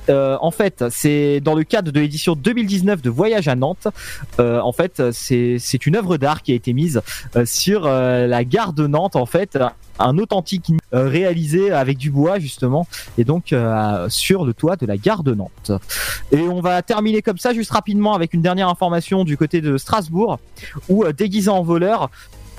[0.09, 3.87] Euh, en fait, c'est dans le cadre de l'édition 2019 de Voyage à Nantes.
[4.41, 7.01] Euh, en fait, c'est une œuvre d'art qui a été mise
[7.45, 9.15] sur la gare de Nantes.
[9.15, 9.57] En fait,
[9.99, 13.55] un authentique réalisé avec du bois justement, et donc
[14.09, 15.71] sur le toit de la gare de Nantes.
[16.33, 19.77] Et on va terminer comme ça, juste rapidement, avec une dernière information du côté de
[19.77, 20.39] Strasbourg,
[20.89, 22.09] où déguisé en voleur.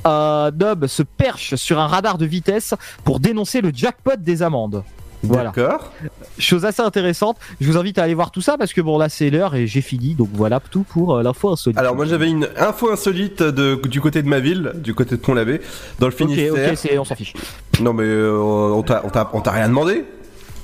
[0.06, 2.74] Euh, Dob se perche sur un radar de vitesse
[3.04, 4.82] pour dénoncer le jackpot des amendes.
[5.24, 5.50] Voilà.
[5.50, 5.92] D'accord.
[6.38, 7.38] Chose assez intéressante.
[7.60, 9.66] Je vous invite à aller voir tout ça parce que bon là c'est l'heure et
[9.66, 10.14] j'ai fini.
[10.14, 11.76] Donc voilà tout pour euh, l'info insolite.
[11.76, 15.20] Alors, moi j'avais une info insolite de, du côté de ma ville, du côté de
[15.20, 15.60] Pont-l'Abbé,
[15.98, 16.70] dans le ok, Finistère.
[16.70, 17.32] ok, c'est- on s'en fiche.
[17.80, 20.04] Non, mais euh, on t'a- on t'a on t'a rien demandé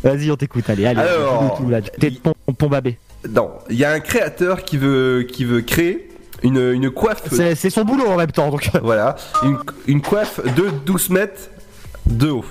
[0.04, 0.68] Vas-y, on t'écoute.
[0.70, 1.00] Allez, allez.
[1.00, 2.98] Alors, tout, tout, là, t'es de pont, pont babé.
[3.28, 6.10] Non, il y a un créateur qui veut, qui veut créer
[6.44, 7.22] une, une coiffe.
[7.32, 8.50] C'est c'est son boulot en même temps.
[8.50, 11.50] Donc Voilà, une, une coiffe de 12 mètres
[12.06, 12.44] de haut.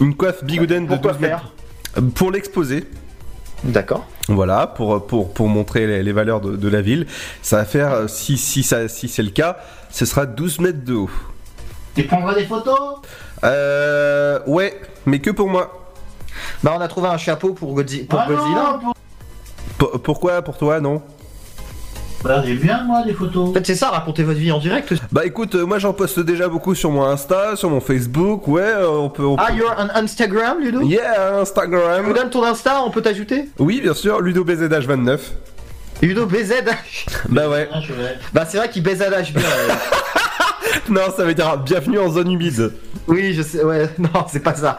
[0.00, 1.52] Une coiffe bigouden de Pourquoi 12 mètres.
[2.14, 2.84] Pour l'exposer.
[3.64, 4.06] D'accord.
[4.28, 7.06] Voilà, pour, pour, pour montrer les, les valeurs de, de la ville.
[7.42, 9.58] Ça va faire, euh, si, si, ça, si c'est le cas,
[9.90, 11.10] ce sera 12 mètres de haut.
[11.94, 12.78] Tu prendras des photos?
[13.44, 14.38] Euh.
[14.46, 15.76] Ouais, mais que pour moi.
[16.62, 18.80] Bah on a trouvé un chapeau pour, Godzi- pour Ah non, Godzilla.
[19.78, 20.42] pour- P- pourquoi?
[20.42, 21.02] Pour toi, non?
[22.22, 23.48] Bah, j'ai bien, moi, des photos.
[23.48, 24.92] En fait c'est ça, racontez votre vie en direct.
[25.10, 28.60] Bah écoute, euh, moi j'en poste déjà beaucoup sur mon Insta, sur mon Facebook, ouais,
[28.62, 29.24] euh, on peut...
[29.24, 30.82] on Ah, peut- you're on Instagram, Ludo?
[30.82, 32.12] Yeah, Tu me Instagram.
[32.12, 33.48] donnes ton Insta, on peut t'ajouter?
[33.58, 35.18] Oui, bien sûr, LudoBZH29.
[36.02, 36.52] Ludo BZ.
[37.30, 37.68] Bah ouais.
[37.72, 38.16] Ah, je vais.
[38.32, 39.42] bah c'est vrai qu'il BZH bien.
[39.44, 39.72] euh.
[40.88, 42.72] Non, ça veut dire bienvenue en zone humide.
[43.06, 44.78] oui, je sais, ouais, non, c'est pas ça.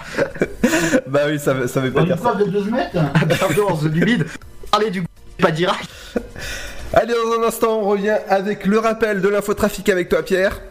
[1.07, 2.33] Bah oui, ça, veut- ça veut pas dire ça.
[2.35, 2.91] de 12 mètres
[3.39, 4.25] Pardon, The Humide.
[4.71, 5.03] Parler du
[5.41, 5.89] pas direct.
[6.93, 10.61] Allez, dans un instant, on revient avec le rappel de l'infotrafic avec toi, Pierre.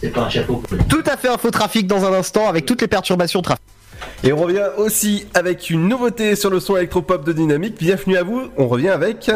[0.00, 0.62] C'est pas un chapeau.
[0.88, 3.62] Tout à fait info trafic dans un instant avec toutes les perturbations trafic.
[4.24, 7.76] Et on revient aussi avec une nouveauté sur le son électropop de Dynamique.
[7.78, 9.30] Bienvenue à vous, on revient avec...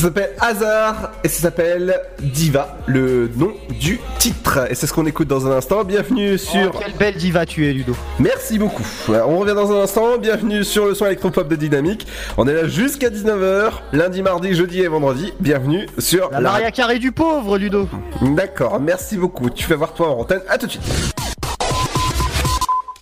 [0.00, 4.60] Ça s'appelle Hasard et ça s'appelle Diva, le nom du titre.
[4.70, 5.84] Et c'est ce qu'on écoute dans un instant.
[5.84, 6.72] Bienvenue sur...
[6.74, 7.94] Oh, quelle belle diva tu es, Ludo.
[8.18, 8.82] Merci beaucoup.
[9.06, 10.16] Voilà, On revient dans un instant.
[10.16, 12.06] Bienvenue sur le son électropop de Dynamique.
[12.38, 15.34] On est là jusqu'à 19h, lundi, mardi, jeudi et vendredi.
[15.38, 17.86] Bienvenue sur La Maria Carré du pauvre, Ludo.
[18.22, 19.50] D'accord, merci beaucoup.
[19.50, 20.40] Tu fais voir toi en antenne.
[20.48, 21.29] À tout de suite.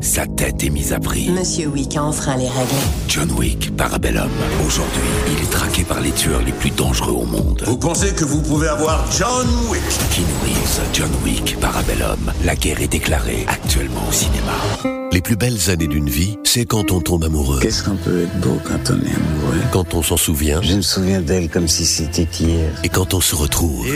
[0.00, 1.30] Sa tête est mise à prix.
[1.30, 2.74] Monsieur Wick a enfreint les règles.
[3.08, 4.30] John Wick, Parabellum.
[4.66, 5.02] Aujourd'hui,
[5.32, 7.62] il est traqué par les tueurs les plus dangereux au monde.
[7.66, 9.82] Vous pensez que vous pouvez avoir John Wick?
[10.10, 12.32] Keanu Reeves, John Wick, Parabellum.
[12.44, 15.03] La guerre est déclarée actuellement au cinéma.
[15.14, 17.60] Les plus belles années d'une vie, c'est quand on tombe amoureux.
[17.62, 19.60] Qu'est-ce qu'on peut être beau quand on est amoureux?
[19.70, 20.60] Quand on s'en souvient.
[20.60, 22.68] Je me souviens d'elle comme si c'était hier.
[22.82, 23.86] Et quand on se retrouve.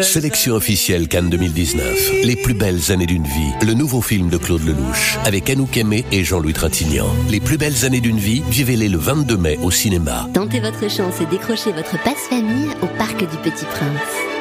[0.00, 2.12] Sélection officielle Cannes 2019.
[2.24, 3.52] Les plus belles années d'une vie.
[3.60, 5.18] Le nouveau film de Claude Lelouch.
[5.26, 7.14] Avec Anouk Aimé et Jean-Louis Trintignant.
[7.28, 10.30] Les plus belles années d'une vie, vivez-les le 22 mai au cinéma.
[10.32, 14.33] Tentez votre chance et décrochez votre passe-famille au Parc du Petit Prince.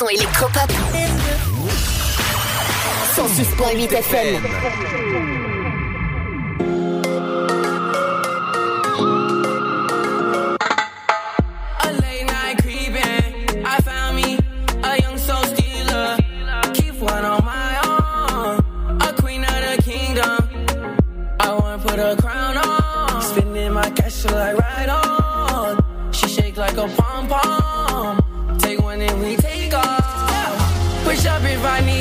[0.00, 0.70] Le son électropop.
[3.16, 4.44] 106.8 FM.
[11.80, 13.64] A late night creeping.
[13.64, 14.38] I found me
[14.84, 16.16] a young soul stealer.
[16.74, 19.00] Keep one on my arm.
[19.00, 20.48] A queen of the kingdom.
[21.40, 23.22] I wanna put a crown on.
[23.22, 26.12] Spending my cash till I ride on.
[26.12, 27.57] She shake like a pom pom.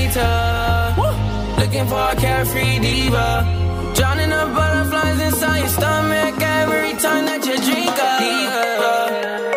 [0.08, 1.62] If I need to.
[1.62, 3.44] Looking for a carefree diva.
[3.96, 8.18] Drowning the butterflies inside your stomach every time that you drink a.
[8.20, 9.57] Diva,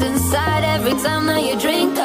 [0.00, 1.96] inside every time that you drink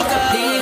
[0.00, 0.59] You.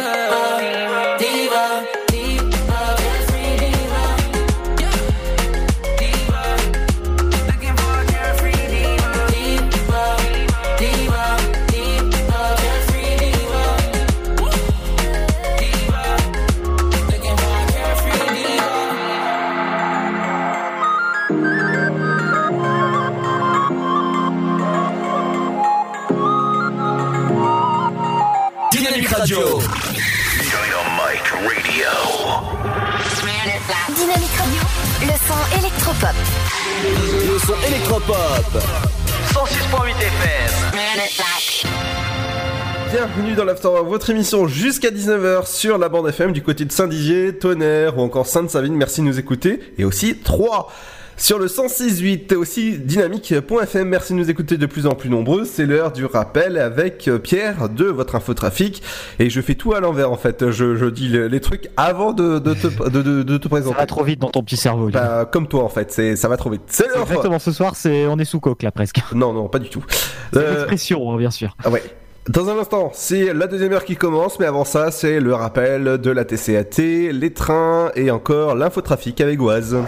[43.19, 47.37] Bienvenue dans l'Afterwork, votre émission jusqu'à 19h sur la bande FM du côté de Saint-Dizier,
[47.37, 48.77] Tonnerre ou encore Sainte-Savine.
[48.77, 49.59] Merci de nous écouter.
[49.77, 50.71] Et aussi 3
[51.17, 53.89] sur le 106.8 et aussi dynamique.fm.
[53.89, 55.45] Merci de nous écouter de plus en plus nombreux.
[55.45, 58.85] C'est l'heure du rappel avec euh, Pierre de votre infotrafic.
[59.19, 60.53] Et je fais tout à l'envers en fait.
[60.53, 63.75] Je, je dis le- les trucs avant de, de, te, de, de, de te présenter.
[63.75, 64.91] Ça va trop vite dans ton petit cerveau.
[64.91, 66.63] Bah, comme toi en fait, c'est ça va trop vite.
[66.69, 67.03] C'est l'heure.
[67.03, 69.01] Exactement, ce soir, c'est on est sous coque là presque.
[69.13, 69.85] Non, non, pas du tout.
[70.33, 71.57] C'est Euh, l'expression, hein, bien sûr.
[71.65, 71.83] Ah ouais.
[72.29, 75.97] Dans un instant, c'est la deuxième heure qui commence, mais avant ça, c'est le rappel
[75.97, 79.79] de la TCAT, les trains et encore l'infotrafic avec Oise.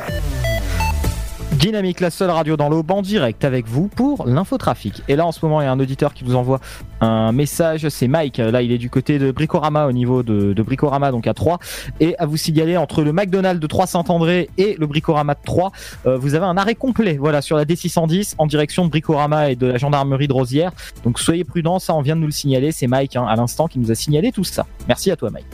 [1.60, 5.02] Dynamique, la seule radio dans l'aube en direct avec vous pour l'infotrafic.
[5.08, 6.58] Et là, en ce moment, il y a un auditeur qui nous envoie
[7.02, 7.86] un message.
[7.90, 8.38] C'est Mike.
[8.38, 11.58] Là, il est du côté de Bricorama, au niveau de, de Bricorama, donc à 3.
[12.00, 15.70] Et à vous signaler, entre le McDonald's de 3 Saint-André et le Bricorama de 3,
[16.06, 17.18] euh, vous avez un arrêt complet.
[17.18, 20.72] Voilà, sur la D610 en direction de Bricorama et de la gendarmerie de Rosière.
[21.04, 22.72] Donc soyez prudents, ça, on vient de nous le signaler.
[22.72, 24.64] C'est Mike, hein, à l'instant, qui nous a signalé tout ça.
[24.88, 25.44] Merci à toi, Mike.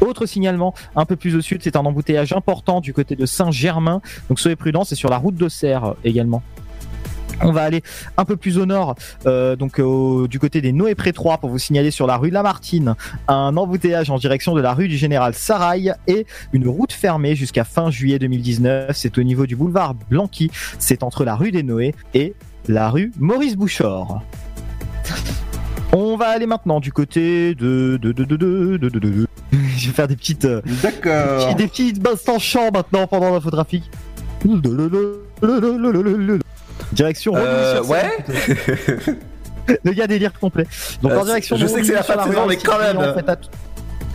[0.00, 4.00] Autre signalement, un peu plus au sud, c'est un embouteillage important du côté de Saint-Germain.
[4.28, 6.42] Donc soyez prudents, c'est sur la route d'Auxerre euh, également.
[7.42, 7.82] On va aller
[8.16, 8.94] un peu plus au nord,
[9.26, 9.80] euh, donc
[10.28, 12.94] du côté des Noé Pré 3 pour vous signaler sur la rue Lamartine
[13.26, 17.64] un embouteillage en direction de la rue du Général Sarail et une route fermée jusqu'à
[17.64, 18.96] fin juillet 2019.
[18.96, 20.50] C'est au niveau du boulevard Blanqui.
[20.78, 22.34] C'est entre la rue des Noé et
[22.68, 24.22] la rue Maurice Bouchard.
[25.92, 29.26] On va aller maintenant du côté de de de de
[29.84, 31.54] Je vais faire des petites euh, D'accord.
[31.54, 33.84] des petits instants chants maintenant pendant l'infotrafic.
[36.92, 39.16] Direction Euh, Romilly-sur-Seine.
[39.84, 40.66] Le gars délire complet.
[41.02, 43.14] Donc Euh, en direction je sais que c'est la fin de saison, mais quand même.
[43.14, 43.50] Faites att-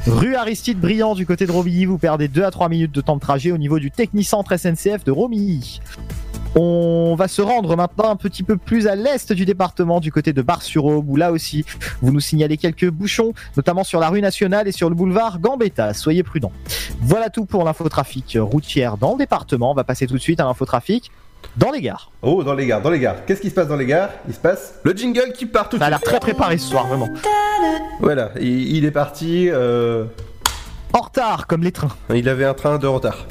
[0.07, 3.15] Rue Aristide Briand du côté de Romilly, vous perdez 2 à 3 minutes de temps
[3.15, 5.82] de trajet au niveau du Technicentre SNCF de Romilly.
[6.56, 10.34] On va se rendre maintenant un petit peu plus à l'est du département, du côté
[10.34, 11.64] de Bar-sur-Aube, où là aussi,
[12.02, 15.93] vous nous signalez quelques bouchons, notamment sur la rue nationale et sur le boulevard Gambetta.
[15.93, 16.52] Soyez prudents.
[17.02, 19.72] Voilà tout pour l'infotrafic routière dans le département.
[19.72, 21.12] On va passer tout de suite à l'infotrafic
[21.56, 22.12] dans les gares.
[22.24, 23.26] Oh, dans les gares, dans les gares.
[23.26, 24.10] Qu'est-ce qui se passe dans les gares?
[24.28, 26.02] Il se passe le jingle qui part tout de Ça a suite.
[26.02, 27.08] l'air très préparé ce soir, vraiment.
[28.02, 29.47] Voilà, il, il est parti.
[29.50, 30.06] euh,
[30.93, 31.95] En retard, comme les trains.
[32.14, 33.26] Il avait un train de retard.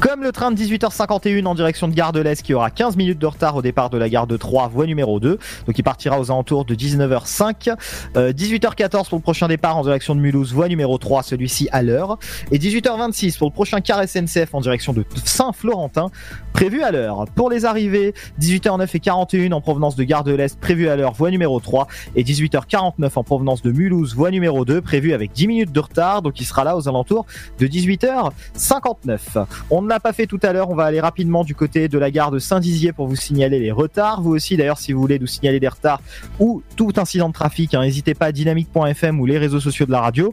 [0.00, 3.18] Comme le train de 18h51 en direction de Gare de l'Est qui aura 15 minutes
[3.18, 5.38] de retard au départ de la gare de 3, voie numéro 2.
[5.66, 7.76] Donc il partira aux alentours de 19h05.
[8.16, 11.82] Euh, 18h14 pour le prochain départ en direction de Mulhouse, voie numéro 3, celui-ci à
[11.82, 12.18] l'heure.
[12.50, 16.06] Et 18h26 pour le prochain car SNCF en direction de Saint-Florentin,
[16.54, 17.26] prévu à l'heure.
[17.34, 21.12] Pour les arrivées, 18h09 et 41 en provenance de Gare de l'Est, prévu à l'heure,
[21.12, 21.88] voie numéro 3.
[22.16, 26.22] Et 18h49 en provenance de Mulhouse, voie numéro 2, prévu avec 10 minutes de retard.
[26.22, 27.26] Donc il sera là aux alentours
[27.58, 29.44] de 18h59.
[29.68, 31.98] On ne l'a pas fait tout à l'heure, on va aller rapidement du côté de
[31.98, 34.22] la gare de Saint-Dizier pour vous signaler les retards.
[34.22, 36.00] Vous aussi d'ailleurs si vous voulez nous signaler des retards
[36.38, 39.90] ou tout incident de trafic, hein, n'hésitez pas à dynamique.fm ou les réseaux sociaux de
[39.90, 40.32] la radio.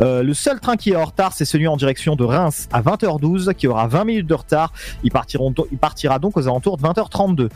[0.00, 2.82] Euh, le seul train qui est en retard, c'est celui en direction de Reims à
[2.82, 4.72] 20h12 qui aura 20 minutes de retard.
[5.02, 7.48] Il, partira donc aux alentours de 20h32.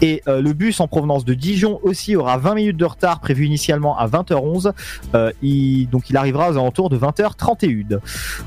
[0.00, 3.46] Et euh, le bus en provenance de Dijon aussi aura 20 minutes de retard prévu
[3.46, 4.72] initialement à 20h11.
[5.14, 7.98] Euh, il, donc il arrivera aux alentours de 20h31.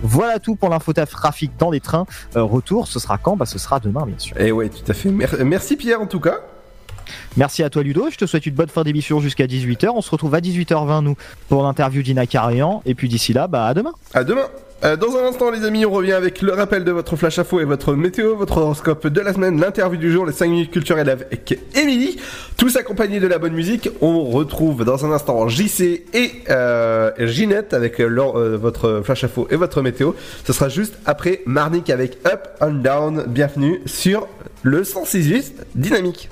[0.03, 2.05] Voilà tout pour l'infotrafic dans les trains.
[2.35, 3.35] Retour, ce sera quand?
[3.35, 4.39] Bah, Ce sera demain, bien sûr.
[4.39, 5.09] Et ouais, tout à fait.
[5.09, 6.39] Mer- merci Pierre en tout cas.
[7.35, 9.89] Merci à toi Ludo, je te souhaite une bonne fin d'émission jusqu'à 18h.
[9.93, 11.15] On se retrouve à 18h20 nous
[11.49, 12.81] pour l'interview d'Ina Carian.
[12.85, 13.93] Et puis d'ici là, bah à demain.
[14.13, 14.47] À demain.
[14.83, 17.59] Euh, dans un instant, les amis, on revient avec le rappel de votre flash info
[17.59, 21.09] et votre météo, votre horoscope de la semaine, l'interview du jour, les 5 minutes culturelles
[21.09, 22.17] avec Émilie.
[22.57, 23.89] Tous accompagnés de la bonne musique.
[24.01, 29.47] On retrouve dans un instant JC et euh, Ginette avec leur, euh, votre flash info
[29.49, 30.13] et votre météo.
[30.45, 33.23] Ce sera juste après Marnik avec Up and Down.
[33.27, 34.27] Bienvenue sur
[34.61, 36.29] le 168 Dynamique.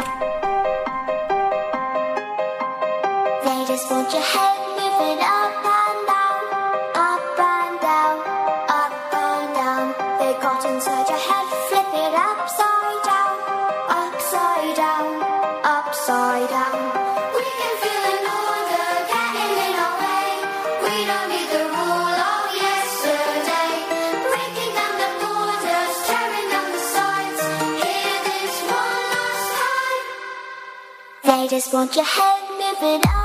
[31.56, 33.25] Just want your head moving up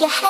[0.00, 0.29] your head.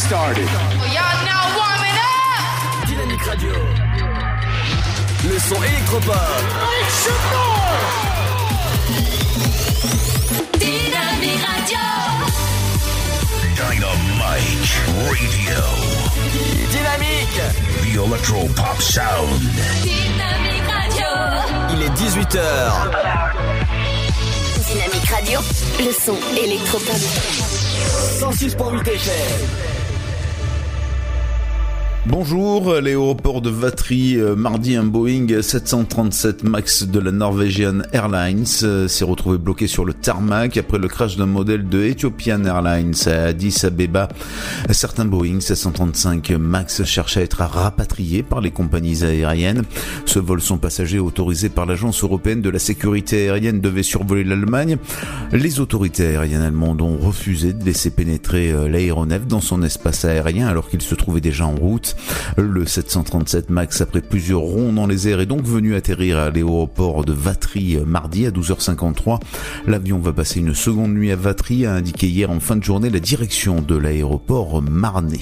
[0.00, 0.48] Started.
[0.96, 2.88] Y'all now warming up.
[2.88, 3.52] Dynamique Radio.
[5.28, 6.16] Le son électropop.
[10.58, 11.84] Dynamique Radio.
[13.56, 14.72] Dynamite
[15.04, 15.60] Radio.
[16.70, 17.40] Dynamique.
[17.82, 19.40] The Electro Pop Sound.
[19.82, 21.10] Dynamique Radio.
[21.74, 22.38] Il est 18h.
[24.66, 25.40] Dynamique Radio.
[25.78, 26.96] Le son électropop.
[28.18, 29.69] 106.8 FM.
[32.06, 38.88] Bonjour, l'aéroport de Vatry, euh, mardi un Boeing 737 MAX de la Norwegian Airlines euh,
[38.88, 43.26] s'est retrouvé bloqué sur le tarmac après le crash d'un modèle de Ethiopian Airlines à
[43.26, 44.08] Addis Abeba.
[44.70, 49.64] Certains Boeing 735 MAX cherchaient à être rapatriés par les compagnies aériennes.
[50.06, 54.78] Ce vol sans passagers autorisé par l'agence européenne de la sécurité aérienne devait survoler l'Allemagne.
[55.32, 60.48] Les autorités aériennes allemandes ont refusé de laisser pénétrer euh, l'aéronef dans son espace aérien
[60.48, 61.89] alors qu'il se trouvait déjà en route.
[62.36, 67.04] Le 737 MAX, après plusieurs ronds dans les airs, est donc venu atterrir à l'aéroport
[67.04, 69.20] de Vatry euh, mardi à 12h53.
[69.66, 72.90] L'avion va passer une seconde nuit à Vatry, a indiqué hier en fin de journée
[72.90, 75.18] la direction de l'aéroport marnais.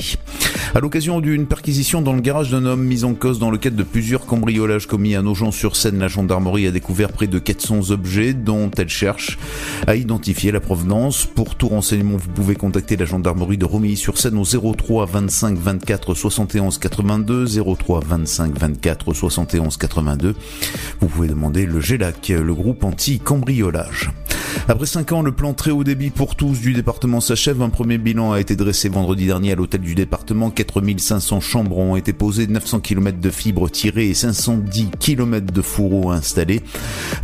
[0.74, 3.76] À l'occasion d'une perquisition dans le garage d'un homme mis en cause dans le cadre
[3.76, 8.70] de plusieurs cambriolages commis à Nogent-sur-Seine, la gendarmerie a découvert près de 400 objets dont
[8.76, 9.38] elle cherche
[9.86, 11.24] à identifier la provenance.
[11.24, 16.14] Pour tout renseignement, vous pouvez contacter la gendarmerie de Romilly-sur-Seine au 03 25 24
[16.58, 17.46] 71 82
[17.76, 20.34] 03 25 24 71 82.
[21.00, 24.10] Vous pouvez demander le GELAC, le groupe anti-cambriolage.
[24.66, 27.62] Après 5 ans, le plan très haut débit pour tous du département s'achève.
[27.62, 30.50] Un premier bilan a été dressé vendredi dernier à l'hôtel du département.
[30.50, 36.10] 4500 chambres ont été posées, 900 km de fibres tirées et 510 km de fourreaux
[36.10, 36.62] installés.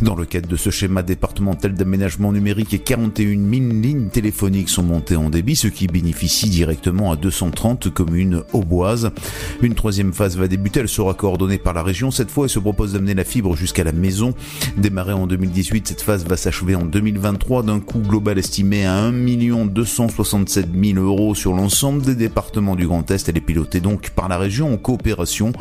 [0.01, 3.41] Dans le cadre de ce schéma départemental d'aménagement numérique, et 41 000
[3.81, 9.11] lignes téléphoniques sont montées en débit, ce qui bénéficie directement à 230 communes auboises.
[9.61, 12.11] Une troisième phase va débuter, elle sera coordonnée par la région.
[12.11, 14.33] Cette fois, elle se propose d'amener la fibre jusqu'à la maison.
[14.77, 19.65] Démarrée en 2018, cette phase va s'achever en 2023 d'un coût global estimé à 1
[19.65, 23.29] 267 000 euros sur l'ensemble des départements du Grand Est.
[23.29, 25.53] Elle est pilotée donc par la région en coopération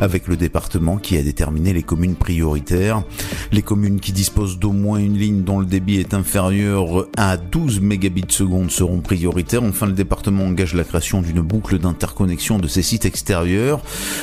[0.00, 3.02] avec le département qui a déterminé les communes prioritaires.
[3.52, 7.80] Les communes qui disposent d'au moins une ligne dont le débit est inférieur à 12
[7.80, 9.62] mégabits seconde seront prioritaires.
[9.62, 13.04] Enfin, le département engage la création d'une boucle d'interconnexion de ces sites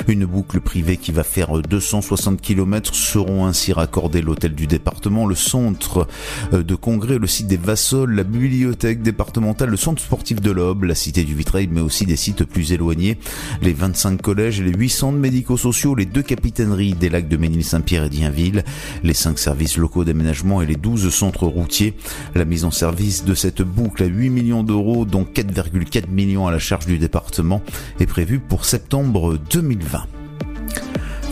[0.07, 5.35] Une boucle privée qui va faire 260 km seront ainsi raccordés l'hôtel du département, le
[5.35, 6.07] centre
[6.53, 10.83] euh, de congrès, le site des Vassols, la bibliothèque départementale, le centre sportif de l'Aube,
[10.83, 13.17] la cité du Vitrail, mais aussi des sites plus éloignés,
[13.61, 18.09] les 25 collèges les 8 centres médico-sociaux, les deux capitaineries des lacs de Ménil-Saint-Pierre et
[18.09, 18.63] d'Ienville,
[19.03, 21.95] les 5 services locaux d'aménagement et les 12 centres routiers.
[22.35, 26.51] La mise en service de cette boucle à 8 millions d'euros, dont 4,4 millions à
[26.51, 27.61] la charge du département,
[27.99, 30.05] est prévue pour septembre 2020.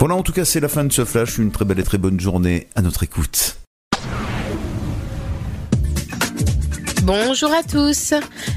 [0.00, 1.38] Voilà, en tout cas, c'est la fin de ce flash.
[1.38, 3.65] Une très belle et très bonne journée à notre écoute.
[7.06, 8.14] Bonjour à tous.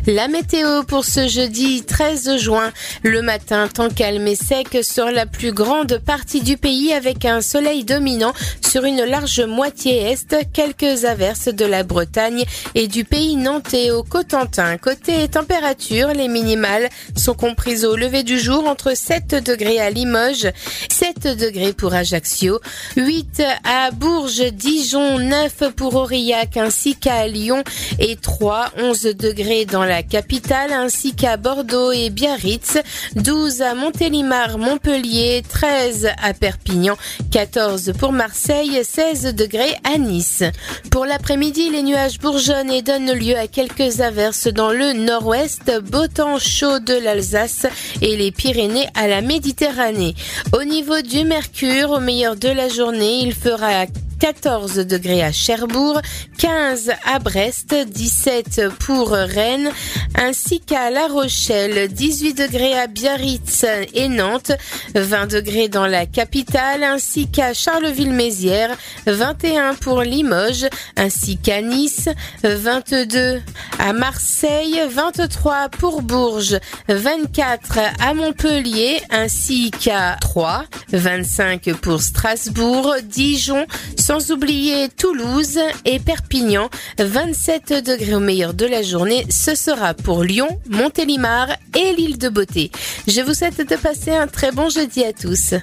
[0.07, 2.71] La météo pour ce jeudi 13 juin.
[3.03, 7.41] Le matin, temps calme et sec sur la plus grande partie du pays avec un
[7.41, 8.33] soleil dominant
[8.67, 12.43] sur une large moitié est, quelques averses de la Bretagne
[12.73, 14.77] et du pays nantais au Cotentin.
[14.77, 20.51] Côté température, les minimales sont comprises au lever du jour entre 7 degrés à Limoges,
[20.89, 22.59] 7 degrés pour Ajaccio,
[22.97, 27.63] 8 à Bourges, Dijon, 9 pour Aurillac ainsi qu'à Lyon
[27.99, 32.77] et 3, 11 degrés dans la capitale ainsi qu'à Bordeaux et Biarritz,
[33.15, 36.95] 12 à Montélimar, Montpellier, 13 à Perpignan,
[37.31, 40.43] 14 pour Marseille, 16 degrés à Nice.
[40.91, 46.07] Pour l'après-midi, les nuages bourgeonnent et donnent lieu à quelques averses dans le nord-ouest, beau
[46.07, 47.65] temps chaud de l'Alsace
[48.01, 50.15] et les Pyrénées à la Méditerranée.
[50.57, 53.85] Au niveau du mercure, au meilleur de la journée, il fera
[54.19, 56.01] 14 degrés à Cherbourg,
[56.37, 59.71] 15 à Brest, 17 pour Rennes,
[60.15, 64.51] ainsi qu'à La Rochelle, 18 degrés à Biarritz et Nantes,
[64.93, 68.75] 20 degrés dans la capitale, ainsi qu'à Charleville-Mézières,
[69.07, 70.67] 21 pour Limoges,
[70.97, 72.09] ainsi qu'à Nice,
[72.43, 73.41] 22
[73.79, 76.59] à Marseille, 23 pour Bourges,
[76.89, 83.65] 24 à Montpellier, ainsi qu'à Troyes, 25 pour Strasbourg, Dijon,
[84.09, 90.23] sans oublier Toulouse et Perpignan, 27 degrés au meilleur de la journée, ce sera pour
[90.23, 92.71] Lyon, Montélimar et l'île de Beauté.
[93.07, 95.53] Je vous souhaite de passer un très bon jeudi à tous.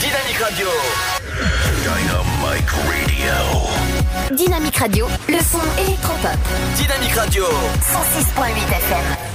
[0.00, 0.66] Dynamique Radio.
[1.82, 4.34] Dynamique Radio.
[4.34, 6.38] Dynamique Radio, le son électropop.
[6.74, 7.44] Dynamique Radio.
[7.44, 9.27] 106.8 FM.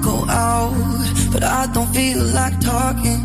[0.00, 0.74] Go out,
[1.32, 3.20] but I don't feel like talking.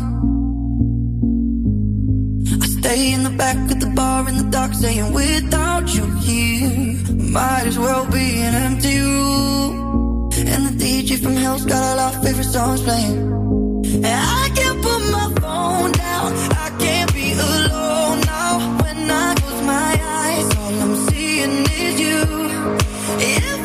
[2.62, 6.96] I stay in the back of the bar in the dark, saying without you here,
[7.36, 10.30] might as well be an empty room.
[10.36, 13.18] And the DJ from hell's got all our favorite songs playing.
[14.06, 16.32] And I can't put my phone down,
[16.64, 18.52] I can't be alone now.
[18.82, 19.92] When I close my
[20.22, 22.18] eyes, all I'm seeing is you.
[23.20, 23.57] If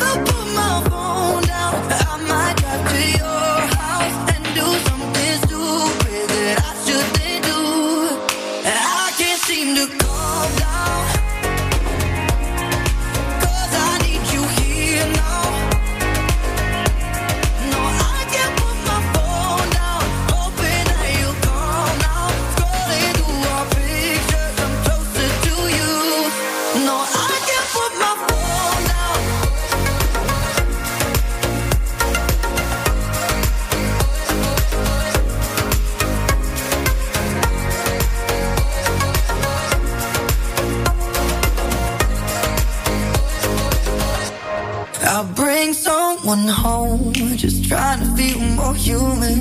[45.84, 49.38] someone home, just trying to feel more human.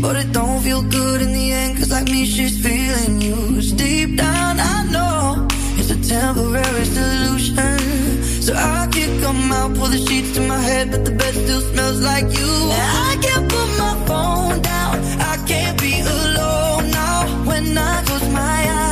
[0.00, 3.76] But it don't feel good in the end, cause like me, she's feeling used.
[3.76, 5.46] Deep down, I know
[5.78, 7.76] it's a temporary solution.
[8.46, 11.62] So I can come out, pull the sheets to my head, but the bed still
[11.70, 12.52] smells like you.
[13.08, 14.94] I can't put my phone down,
[15.32, 17.18] I can't be alone now.
[17.48, 18.83] When I close my eyes,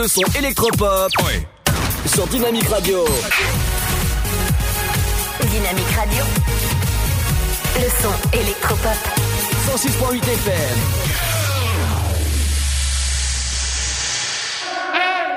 [0.00, 1.12] le son électropop
[2.06, 3.04] sur Dynamique Radio.
[5.42, 6.24] Dynamique Radio,
[7.74, 8.96] le son électropop.
[9.68, 10.78] 106.8 FM.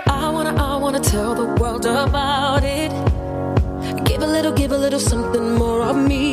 [0.07, 2.91] I wanna, I wanna tell the world about it.
[4.05, 6.32] Give a little, give a little something more of me.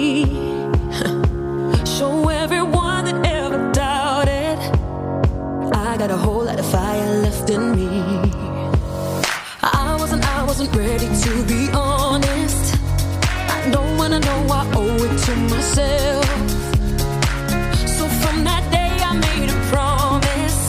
[11.24, 12.74] to be honest.
[13.56, 16.26] I don't wanna know I owe it to myself.
[17.96, 20.60] So from that day I made a promise.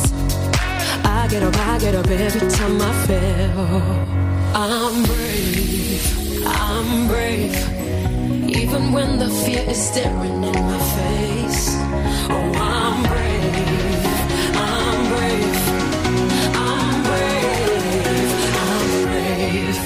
[1.05, 4.11] I get up, I get up every time I fail.
[4.53, 7.57] I'm brave, I'm brave.
[8.59, 11.63] Even when the fear is staring in my face.
[12.35, 14.05] Oh, I'm brave,
[14.67, 15.61] I'm brave,
[16.67, 18.31] I'm brave,
[18.67, 19.77] I'm brave.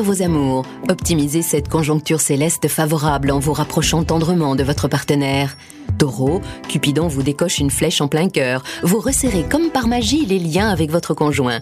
[0.00, 0.64] Vos amours.
[0.88, 5.56] Optimisez cette conjoncture céleste favorable en vous rapprochant tendrement de votre partenaire.
[5.98, 8.62] Taureau, Cupidon vous décoche une flèche en plein cœur.
[8.82, 11.60] Vous resserrez comme par magie les liens avec votre conjoint.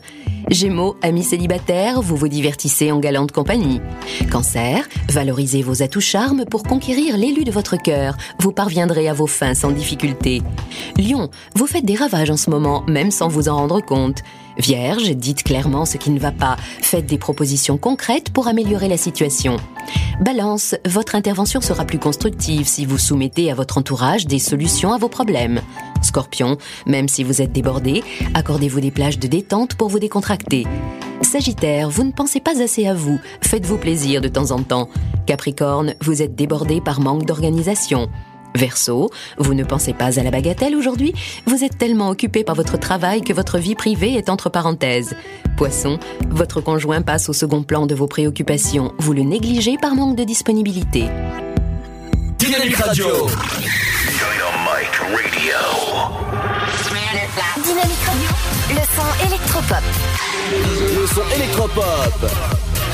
[0.50, 3.80] Gémeaux, amis célibataires, vous vous divertissez en galante compagnie.
[4.30, 8.16] Cancer, valorisez vos atouts charmes pour conquérir l'élu de votre cœur.
[8.38, 10.42] Vous parviendrez à vos fins sans difficulté.
[10.98, 14.22] Lion, vous faites des ravages en ce moment, même sans vous en rendre compte.
[14.58, 16.56] Vierge, dites clairement ce qui ne va pas.
[16.80, 19.56] Faites des propositions concrètes pour améliorer la situation.
[20.20, 24.98] Balance, votre intervention sera plus constructive si vous soumettez à votre entourage des solutions à
[24.98, 25.60] vos problèmes.
[26.02, 26.56] Scorpion,
[26.86, 28.02] même si vous êtes débordé,
[28.34, 30.66] accordez-vous des plages de détente pour vous décontracter.
[31.22, 34.88] Sagittaire, vous ne pensez pas assez à vous, faites-vous plaisir de temps en temps.
[35.26, 38.08] Capricorne, vous êtes débordé par manque d'organisation.
[38.56, 41.14] Verseau, vous ne pensez pas à la bagatelle aujourd'hui?
[41.46, 45.14] Vous êtes tellement occupé par votre travail que votre vie privée est entre parenthèses.
[45.56, 45.98] Poisson,
[46.30, 48.92] votre conjoint passe au second plan de vos préoccupations.
[48.98, 51.04] Vous le négligez par manque de disponibilité.
[52.38, 53.06] Dynamique Radio.
[57.62, 58.26] Dynamique Radio,
[58.70, 59.84] le son électropop.
[61.00, 61.84] Le son électropop.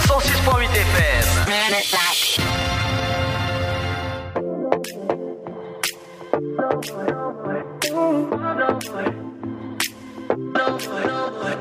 [0.07, 2.72] 106.8 FM.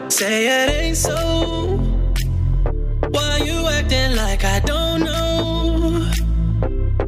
[0.10, 1.78] Say it ain't so.
[3.10, 6.10] Why you acting like I don't know?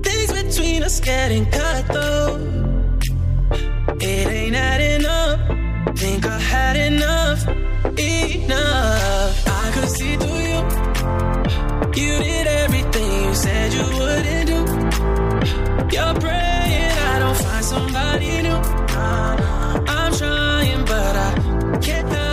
[0.03, 2.35] Things between us getting cut though.
[4.01, 5.39] It ain't adding up.
[5.97, 7.47] Think I had enough,
[7.97, 9.47] enough.
[9.47, 10.59] I could see through you.
[11.95, 15.95] You did everything you said you wouldn't do.
[15.95, 17.02] You're praying
[17.63, 18.59] somebody new.
[19.95, 22.32] I'm trying, but I can't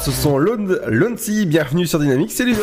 [0.00, 2.62] Ce sont Loncy, bienvenue sur Dynamique, c'est Ludo.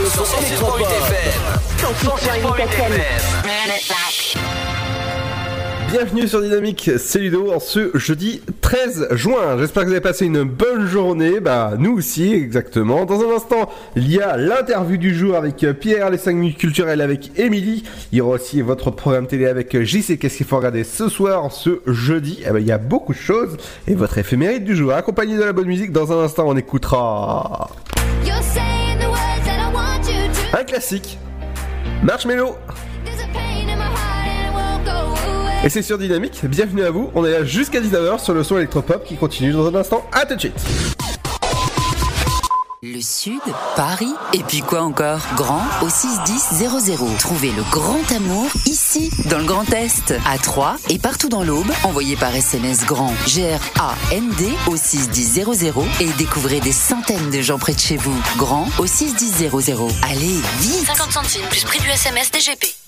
[0.00, 0.88] Le son électropop.
[1.78, 3.97] 106.8 FM.
[5.90, 9.56] Bienvenue sur Dynamique, c'est Ludo en ce jeudi 13 juin.
[9.58, 11.40] J'espère que vous avez passé une bonne journée.
[11.40, 13.06] Bah, nous aussi, exactement.
[13.06, 17.00] Dans un instant, il y a l'interview du jour avec Pierre, les 5 minutes culturelles
[17.00, 17.84] avec Émilie.
[18.12, 20.18] Il y aura aussi votre programme télé avec JC.
[20.18, 22.42] Qu'est-ce qu'il faut regarder ce soir, ce jeudi?
[22.46, 23.56] Eh ben, il y a beaucoup de choses.
[23.86, 25.92] Et votre éphémérite du jour, accompagné de la bonne musique.
[25.92, 27.70] Dans un instant, on écoutera
[30.52, 31.18] un classique.
[32.02, 32.56] Marshmello.
[35.68, 38.56] Et c'est sur Dynamique, bienvenue à vous, on est là jusqu'à 19h sur le son
[38.56, 40.54] électropop qui continue dans un instant, à tout de suite
[42.80, 43.42] Le Sud,
[43.76, 45.20] Paris, et puis quoi encore?
[45.36, 47.18] Grand au 61000.
[47.18, 51.70] Trouvez le grand amour ici, dans le Grand Est, à Troyes et partout dans l'Aube.
[51.84, 57.78] Envoyez par SMS GRAND, G-R-A-N-D au 61000 et découvrez des centaines de gens près de
[57.78, 58.18] chez vous.
[58.38, 59.50] Grand au 61000.
[60.10, 62.87] Allez, vite 50 centimes plus prix du SMS DGP.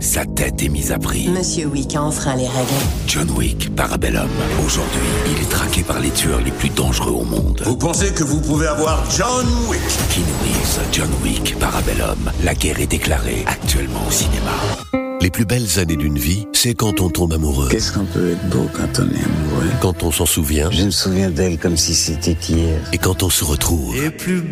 [0.00, 1.28] Sa tête est mise à prix.
[1.28, 2.68] Monsieur Wick a enfreint les règles.
[3.06, 4.28] John Wick, Parabellum.
[4.64, 7.62] Aujourd'hui, il est traqué par les tueurs les plus dangereux au monde.
[7.64, 9.80] Vous pensez que vous pouvez avoir John Wick?
[10.10, 12.30] Keanu Reeves, John Wick, Parabellum?
[12.44, 15.07] La guerre est déclarée actuellement au cinéma.
[15.20, 17.68] Les plus belles années d'une vie, c'est quand on tombe amoureux.
[17.70, 19.70] Qu'est-ce qu'on peut être beau quand on est amoureux?
[19.80, 22.78] Quand on s'en souvient Je me souviens d'elle comme si c'était hier.
[22.92, 23.96] et quand on se retrouve.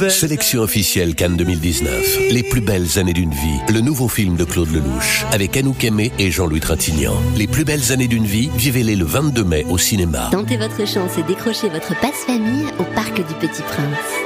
[0.09, 2.18] Sélection officielle Cannes 2019.
[2.32, 3.60] Les plus belles années d'une vie.
[3.72, 5.24] Le nouveau film de Claude Lelouch.
[5.30, 7.14] Avec Anouk Aimé et Jean-Louis Trintignant.
[7.36, 10.28] Les plus belles années d'une vie, vivez-les le 22 mai au cinéma.
[10.32, 14.26] Tentez votre chance et décrochez votre passe-famille au Parc du Petit Prince.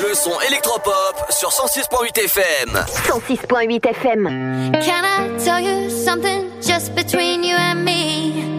[0.00, 2.84] Le son électropop sur 106.8 FM.
[3.06, 4.72] 106.8 FM.
[4.84, 8.51] Can I tell you something just between you and me?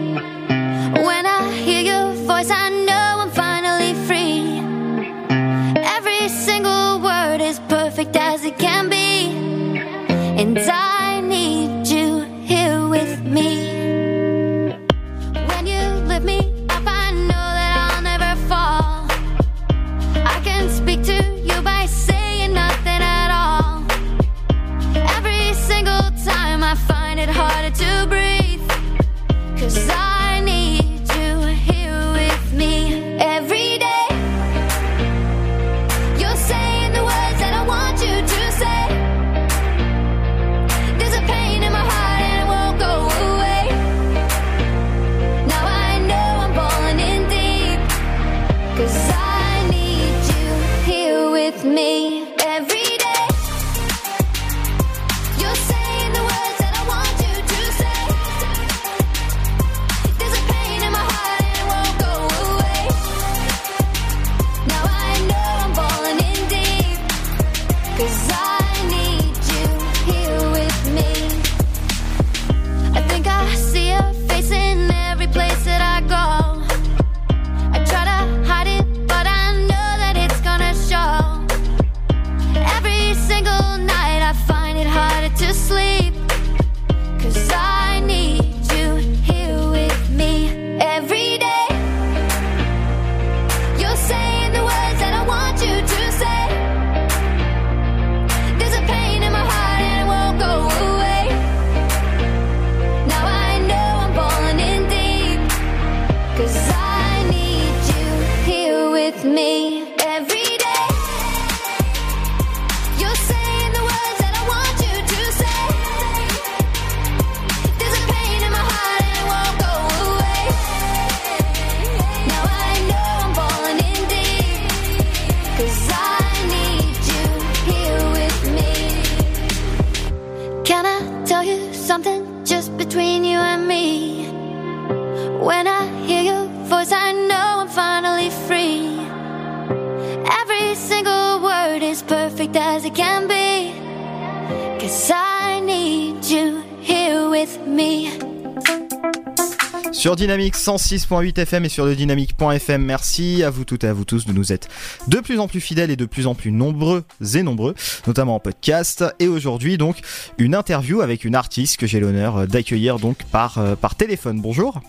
[150.04, 154.04] Sur Dynamique 106.8 FM et sur le dynamique.fm, merci à vous toutes et à vous
[154.04, 154.68] tous de nous être
[155.08, 157.04] de plus en plus fidèles et de plus en plus nombreux
[157.34, 157.74] et nombreux,
[158.06, 159.02] notamment en podcast.
[159.18, 160.02] Et aujourd'hui, donc,
[160.36, 164.42] une interview avec une artiste que j'ai l'honneur d'accueillir donc par, euh, par téléphone.
[164.42, 164.82] Bonjour.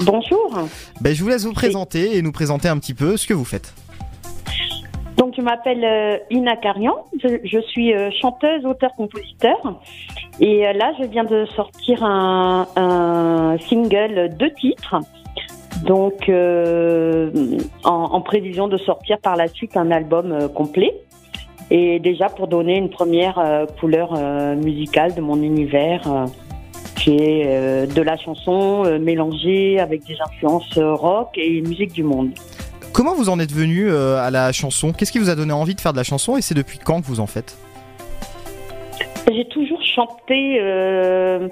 [0.00, 0.68] Bonjour.
[1.00, 3.46] Ben, je vous laisse vous présenter et nous présenter un petit peu ce que vous
[3.46, 3.72] faites.
[5.18, 6.94] Donc, je m'appelle euh, Ina Carian.
[7.20, 9.80] Je, suis euh, chanteuse, auteur-compositeur.
[10.38, 14.94] Et euh, là, je viens de sortir un, single, deux titres.
[15.84, 16.30] Donc,
[17.84, 20.94] en, en prévision de sortir par la suite un album complet.
[21.70, 24.14] Et déjà pour donner une première couleur
[24.56, 26.02] musicale de mon univers,
[26.96, 32.30] qui est de la chanson mélangée avec des influences rock et musique du monde.
[32.98, 34.92] Comment vous en êtes venu euh, à la chanson?
[34.92, 37.00] Qu'est-ce qui vous a donné envie de faire de la chanson et c'est depuis quand
[37.00, 37.56] que vous en faites?
[39.32, 41.46] J'ai toujours chanté euh,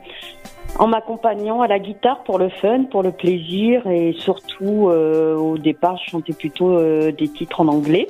[0.81, 5.57] en m'accompagnant à la guitare pour le fun, pour le plaisir et surtout euh, au
[5.57, 6.81] départ je chantais plutôt
[7.13, 8.09] des titres en anglais.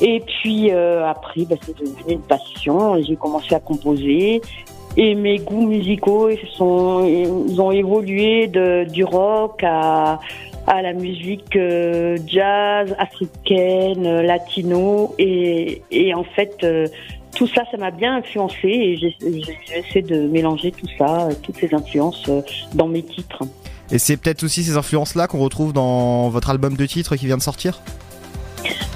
[0.00, 4.40] Et puis après bah, c'est devenu une passion j'ai commencé à composer.
[4.96, 10.18] Et mes goûts musicaux ils sont, ils ont évolué du rock à,
[10.66, 15.14] à la musique euh, jazz, africaine, euh, latino.
[15.18, 16.86] Et, et en fait, euh,
[17.34, 22.28] tout ça, ça m'a bien influencé et j'essaie de mélanger tout ça, toutes ces influences
[22.74, 23.42] dans mes titres.
[23.90, 27.36] Et c'est peut-être aussi ces influences-là qu'on retrouve dans votre album de titres qui vient
[27.36, 27.80] de sortir?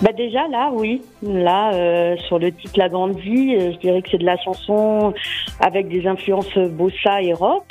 [0.02, 4.10] Bah déjà là, oui, là euh, sur le titre La Grande Vie, je dirais que
[4.10, 5.14] c'est de la chanson
[5.58, 7.64] avec des influences bossa et rock.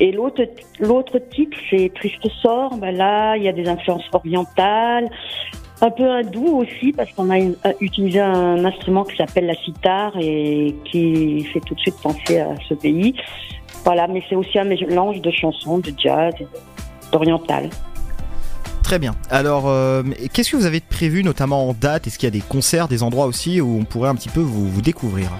[0.00, 0.42] Et l'autre
[0.78, 2.76] l'autre titre c'est Triste sort.
[2.76, 5.08] Bah là, il y a des influences orientales,
[5.80, 9.54] un peu hindou aussi parce qu'on a une- a utilisé un instrument qui s'appelle la
[9.54, 13.14] sitar et qui fait tout de suite penser à ce pays.
[13.84, 16.34] Voilà, mais c'est aussi un mélange de chansons, de jazz,
[17.12, 17.70] d'oriental.
[18.82, 19.14] Très bien.
[19.30, 20.02] Alors, euh,
[20.32, 22.06] qu'est-ce que vous avez prévu, notamment en date?
[22.06, 24.40] Est-ce qu'il y a des concerts, des endroits aussi où on pourrait un petit peu
[24.40, 25.30] vous découvrir?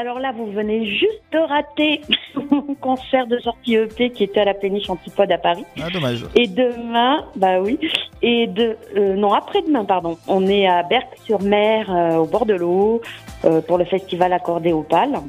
[0.00, 2.00] Alors là, vous venez juste de rater
[2.50, 5.64] mon concert de sortie EP qui était à la péniche Antipode à Paris.
[5.80, 6.24] Ah, dommage.
[6.34, 7.78] Et demain, bah oui,
[8.22, 13.02] et de, euh, non, après-demain, pardon, on est à Berck-sur-Mer, euh, au bord de l'eau,
[13.44, 15.20] euh, pour le festival Accordé Opale.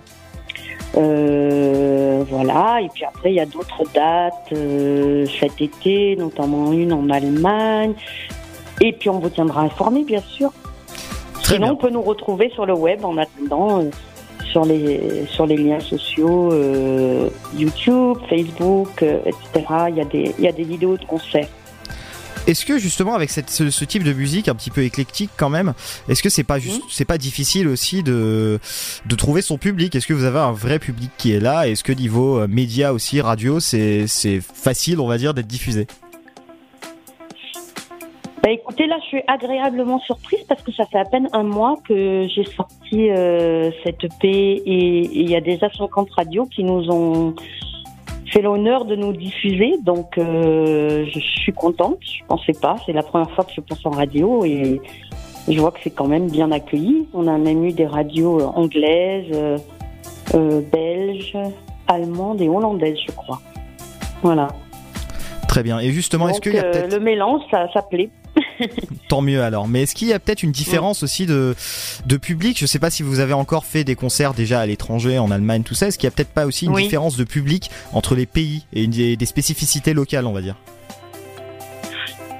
[0.98, 4.54] Euh, voilà, et puis après, il y a d'autres dates
[5.40, 7.94] cet été, notamment une en Allemagne.
[8.82, 10.52] Et puis, on vous tiendra informé, bien sûr.
[11.44, 13.84] Sinon, on peut nous retrouver sur le web en attendant,
[14.56, 17.28] sur, les, sur les liens sociaux, euh,
[17.58, 19.66] YouTube, Facebook, euh, etc.
[19.90, 21.50] Il y, a des, il y a des vidéos de concerts.
[22.48, 25.50] Est-ce que justement avec cette, ce, ce type de musique un petit peu éclectique quand
[25.50, 25.74] même,
[26.08, 28.60] est-ce que c'est pas juste, c'est pas difficile aussi de
[29.06, 29.94] de trouver son public?
[29.94, 31.68] Est-ce que vous avez un vrai public qui est là?
[31.68, 35.86] Est-ce que niveau euh, média aussi, radio, c'est c'est facile, on va dire, d'être diffusé?
[38.46, 41.78] Bah écoutez, là, je suis agréablement surprise parce que ça fait à peine un mois
[41.84, 46.88] que j'ai sorti euh, cette EP et il y a déjà 50 radios qui nous
[46.92, 47.34] ont
[48.28, 49.80] fait l'honneur de nous diffuser.
[49.82, 51.98] Donc, euh, je suis contente.
[52.02, 52.76] Je pensais pas.
[52.86, 54.80] C'est la première fois que je pense en radio et
[55.48, 57.08] je vois que c'est quand même bien accueilli.
[57.16, 59.60] On a même eu des radios euh, anglaises,
[60.36, 61.36] euh, belges,
[61.88, 63.42] allemandes et hollandaises, je crois.
[64.22, 64.50] Voilà.
[65.48, 65.80] Très bien.
[65.80, 68.12] Et justement, est-ce qu'il y a peut-être le mélange, ça, ça plaît.
[69.10, 69.68] Tant mieux alors.
[69.68, 71.56] Mais est-ce qu'il y a peut-être une différence aussi de,
[72.06, 72.58] de public?
[72.60, 75.64] Je sais pas si vous avez encore fait des concerts déjà à l'étranger, en Allemagne,
[75.64, 75.88] tout ça.
[75.88, 76.84] Est-ce qu'il y a peut-être pas aussi une Oui.
[76.84, 80.56] différence de public entre les pays et des, des spécificités locales, on va dire?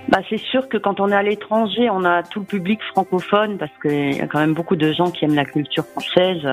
[0.10, 3.58] Bah, c'est sûr que quand on est à l'étranger, on a tout le public francophone
[3.58, 6.46] parce qu'il y a quand même beaucoup de gens qui aiment la culture française,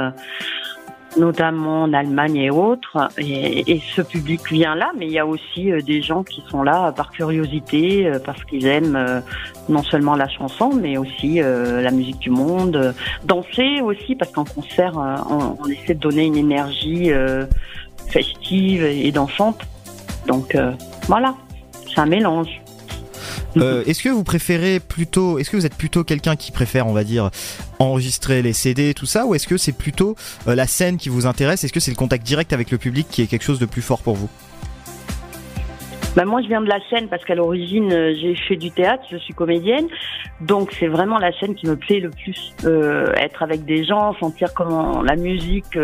[1.16, 3.08] notamment en Allemagne et autres.
[3.18, 6.42] Et, et ce public vient là, mais il y a aussi euh, des gens qui
[6.48, 9.22] sont là euh, par curiosité, euh, parce qu'ils aiment
[9.68, 12.94] non seulement la chanson, mais aussi la musique du monde.
[13.24, 17.10] Danser aussi, parce qu'en concert, on, on essaie de donner une énergie
[18.08, 19.60] festive et dansante.
[20.26, 20.56] Donc
[21.06, 21.34] voilà,
[21.88, 22.60] c'est un mélange.
[23.56, 26.92] Euh, est-ce que vous préférez plutôt, est-ce que vous êtes plutôt quelqu'un qui préfère, on
[26.92, 27.30] va dire,
[27.78, 30.16] enregistrer les CD, tout ça, ou est-ce que c'est plutôt
[30.48, 31.64] euh, la scène qui vous intéresse?
[31.64, 33.82] Est-ce que c'est le contact direct avec le public qui est quelque chose de plus
[33.82, 34.28] fort pour vous?
[36.14, 39.02] Bah moi, je viens de la scène parce qu'à l'origine, euh, j'ai fait du théâtre,
[39.10, 39.86] je suis comédienne.
[40.42, 42.54] Donc, c'est vraiment la scène qui me plaît le plus.
[43.16, 45.78] Être avec des gens, sentir comment la musique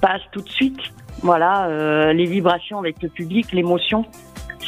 [0.00, 0.80] passe tout de suite.
[1.22, 4.04] Voilà, les vibrations avec le public, l'émotion,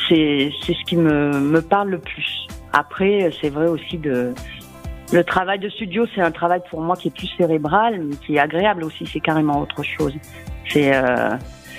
[0.08, 2.46] c'est c'est ce qui me, me parle le plus.
[2.72, 4.34] Après, c'est vrai aussi de...
[5.12, 8.34] Le travail de studio, c'est un travail pour moi qui est plus cérébral, mais qui
[8.34, 9.06] est agréable aussi.
[9.06, 10.12] C'est carrément autre chose.
[10.68, 10.94] C'est...
[10.94, 11.36] Euh,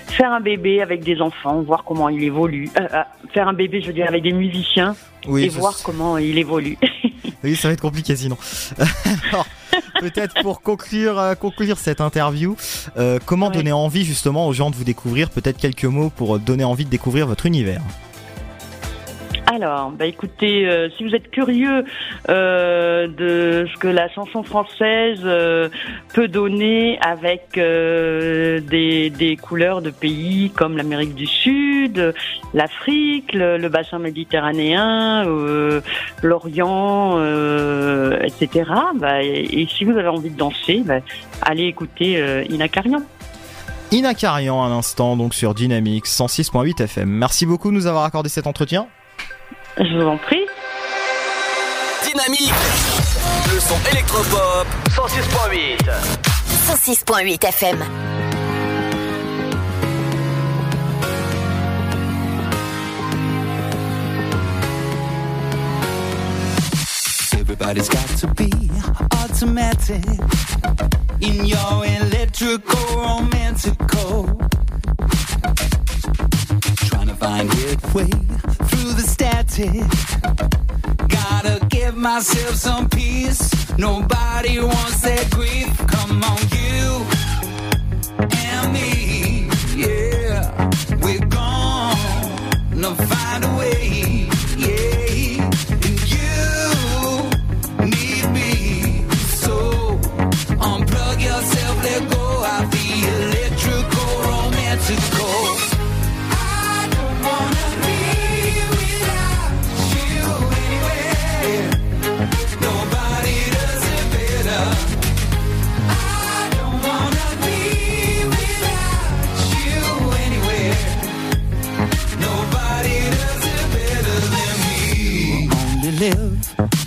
[0.07, 2.69] faire un bébé avec des enfants, voir comment il évolue.
[2.79, 3.03] Euh, euh,
[3.33, 4.95] faire un bébé, je veux dire, avec des musiciens
[5.27, 6.77] Oui, et voir comment il évolue.
[7.43, 8.37] Oui, ça va être compliqué sinon.
[9.99, 12.55] Peut-être pour conclure, euh, conclure cette interview,
[13.27, 15.29] comment donner envie justement aux gens de vous découvrir?
[15.29, 17.81] Peut-être quelques mots pour donner envie de découvrir votre univers.
[19.47, 21.85] Alors, bah écoutez, euh, si vous êtes curieux
[22.29, 25.69] euh, de ce que la chanson française euh,
[26.13, 32.13] peut donner avec des, des couleurs de pays comme l'Amérique du Sud,
[32.53, 35.23] l'Afrique, le, bassin méditerranéen,
[36.23, 37.19] l'Orient,
[38.23, 38.71] etc.
[38.95, 40.99] Bah, et, si vous avez envie de danser, bah,
[41.41, 43.03] allez écouter Ina Karian.
[43.91, 47.09] Ina Carian à l'instant donc sur Dynamics 106.8 FM.
[47.09, 48.87] Merci beaucoup de nous avoir accordé cet entretien.
[49.77, 50.45] Je vous en prie.
[52.05, 52.53] Dynamique
[53.53, 55.79] Le son électropop 106.8
[56.67, 57.83] 106.8 FM.
[67.37, 68.51] Everybody's got to be
[69.23, 70.05] automatic
[71.21, 74.39] in your electrical romantical.
[77.25, 78.11] Find your way
[78.69, 79.71] through the static.
[81.07, 83.49] Gotta give myself some peace.
[83.79, 85.75] Nobody wants that grief.
[85.87, 87.03] Come on, you
[88.19, 89.49] and me.
[89.75, 90.69] Yeah,
[91.01, 94.14] we're gonna find a way.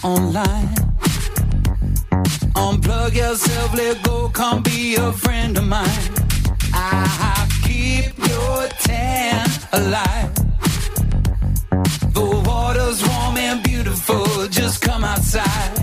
[0.02, 0.74] Online.
[2.54, 6.10] Unplug yourself, let go, come be a friend of mine.
[6.72, 10.34] I keep your tan alive.
[12.14, 15.77] The water's warm and beautiful, just come outside.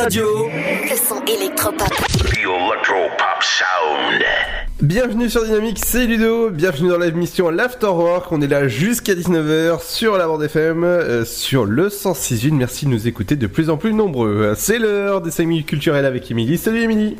[0.00, 0.48] Radio.
[0.48, 1.86] Le son électropop.
[1.88, 4.22] The Electropop Sound.
[4.80, 10.16] Bienvenue sur Dynamique, c'est Ludo, bienvenue dans l'émission l'Afterwork, on est là jusqu'à 19h sur
[10.16, 13.92] la bande FM, euh, sur le 106.1, merci de nous écouter de plus en plus
[13.92, 14.54] nombreux.
[14.56, 17.18] C'est l'heure des 5 minutes culturelles avec Émilie, salut Émilie.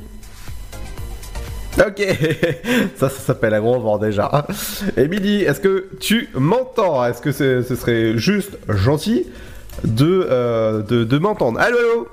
[1.78, 2.02] Ok,
[2.96, 4.46] ça, ça s'appelle un gros vent déjà.
[4.96, 7.04] Émilie, est-ce que tu m'entends?
[7.04, 9.26] Est-ce que ce serait juste gentil
[9.84, 11.60] de, euh, de, de m'entendre?
[11.60, 12.08] Allô, allô?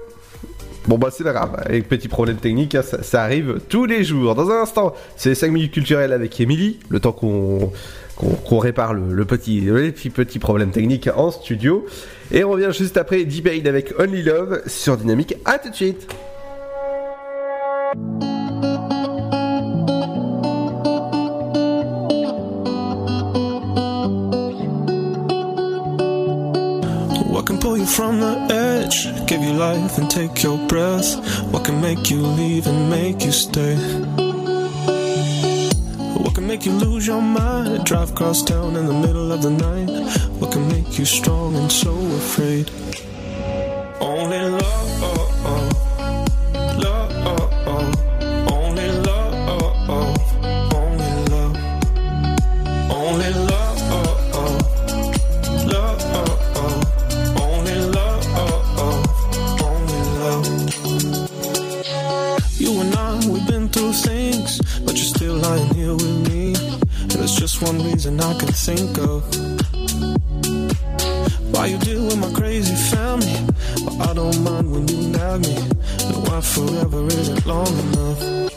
[0.88, 4.36] Bon bah c'est pas grave, avec petit problème technique, hein, ça, arrive tous les jours.
[4.36, 9.26] Dans un instant, c'est les 5 minutes culturelles avec Émilie, le temps qu'on répare le,
[9.26, 9.60] petit,
[10.10, 11.86] petit, problème technique en studio.
[12.32, 15.36] Et on revient juste après D-Bane avec Only Love sur Dynamique.
[15.44, 16.08] À tout de suite
[28.88, 31.16] edge, give you life and take your breath?
[31.52, 33.76] What can make you leave and make you stay?
[36.24, 39.52] What can make you lose your mind, drive across town in the middle of the
[39.52, 39.90] night?
[40.40, 42.72] What can make you strong and so afraid?
[67.62, 69.24] One reason I can think of.
[71.52, 73.34] Why you deal with my crazy family?
[73.84, 75.58] But I don't mind when you nag me.
[75.58, 78.57] And why forever isn't long enough.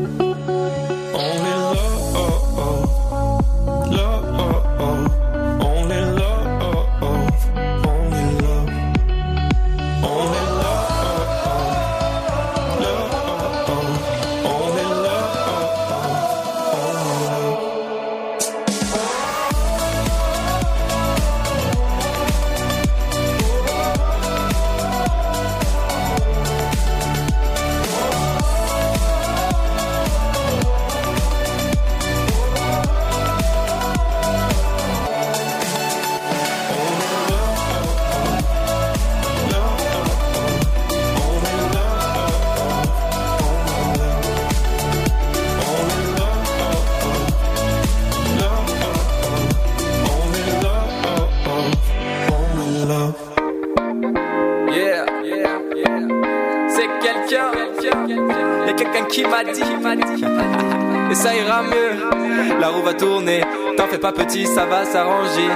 [63.77, 65.49] T'en fais pas petit, ça va s'arranger.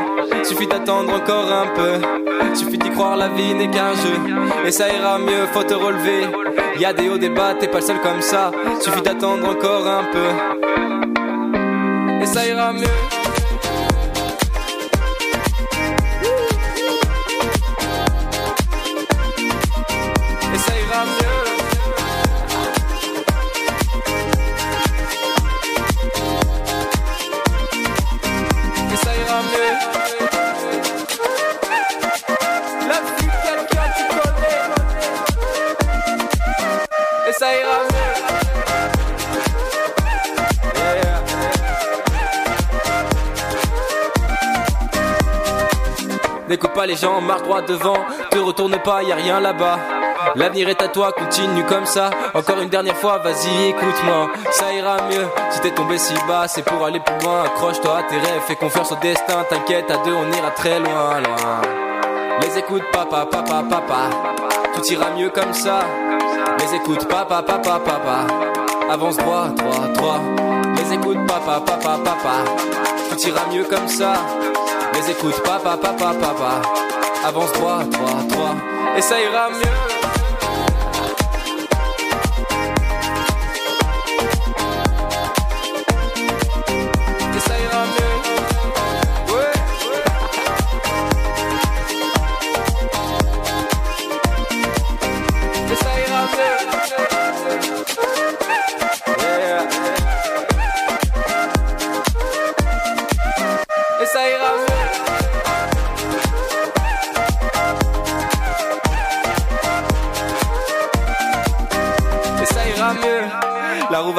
[0.44, 4.20] Suffit d'attendre encore un peu, suffit d'y croire, la vie n'est qu'un jeu.
[4.66, 6.28] Et ça ira mieux, faut te relever.
[6.80, 8.52] Y a des hauts, des bas, t'es pas le seul comme ça.
[8.82, 10.30] Suffit d'attendre encore un peu,
[12.22, 13.15] et ça ira mieux.
[46.96, 47.98] Les gens, droit devant.
[48.32, 49.78] Te retourne pas, y a rien là-bas.
[50.36, 52.10] L'avenir est à toi, continue comme ça.
[52.34, 54.30] Encore une dernière fois, vas-y, écoute-moi.
[54.52, 55.28] Ça ira mieux.
[55.52, 57.44] Si t'es tombé si bas, c'est pour aller plus loin.
[57.44, 59.44] Accroche-toi à tes rêves, fais confiance au destin.
[59.50, 61.62] T'inquiète, à deux, on ira très loin, loin.
[62.42, 64.10] Les écoute, papa, papa, papa.
[64.74, 65.80] Tout ira mieux comme ça.
[66.60, 68.20] Les écoute, papa, papa, papa.
[68.90, 70.22] Avance droit, droit, droit.
[70.78, 72.36] Les écoute, papa, papa, papa.
[73.10, 74.14] Tout ira mieux comme ça.
[74.94, 76.85] Les écoute, papa, papa, papa.
[77.28, 78.56] Avance droit, droit, droit.
[78.96, 79.85] Et ça ira mieux.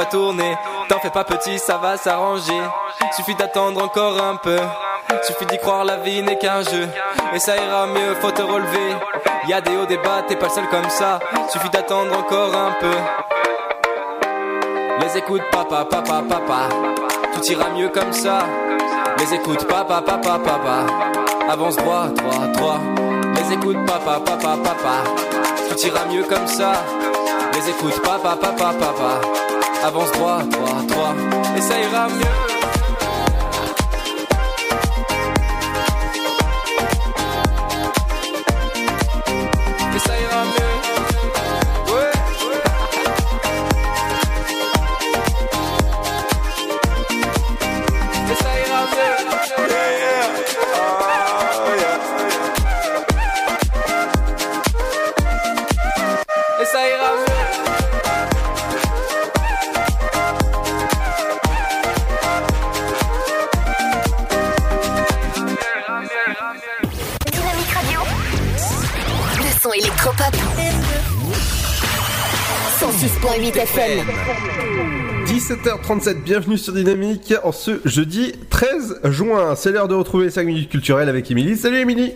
[0.07, 0.57] Tourner.
[0.89, 2.61] T'en fais pas petit, ça va s'arranger.
[3.17, 4.59] Suffit d'attendre encore un peu.
[5.23, 6.89] Suffit d'y croire, la vie n'est qu'un jeu.
[7.35, 8.97] Et ça ira mieux, faut te relever.
[9.49, 11.19] Y a des hauts, des bas, t'es pas seul comme ça.
[11.51, 12.97] Suffit d'attendre encore un peu.
[15.01, 16.69] Les écoute, papa, papa, papa.
[17.35, 18.39] Tout ira mieux comme ça.
[19.19, 20.87] Les écoute, papa, papa, papa.
[21.49, 22.81] Avance droit, droit, droit.
[23.35, 25.11] Les écoute, papa, papa, papa.
[25.69, 26.73] Tout ira mieux comme ça.
[27.53, 29.46] Les écoute, papa, papa, papa.
[29.85, 31.15] Avance droit, droit, droit.
[31.57, 32.56] Et ça ira mieux.
[75.47, 79.55] 17h37, bienvenue sur Dynamique en ce jeudi 13 juin.
[79.55, 81.57] C'est l'heure de retrouver les 5 minutes culturelles avec Émilie.
[81.57, 82.15] Salut Émilie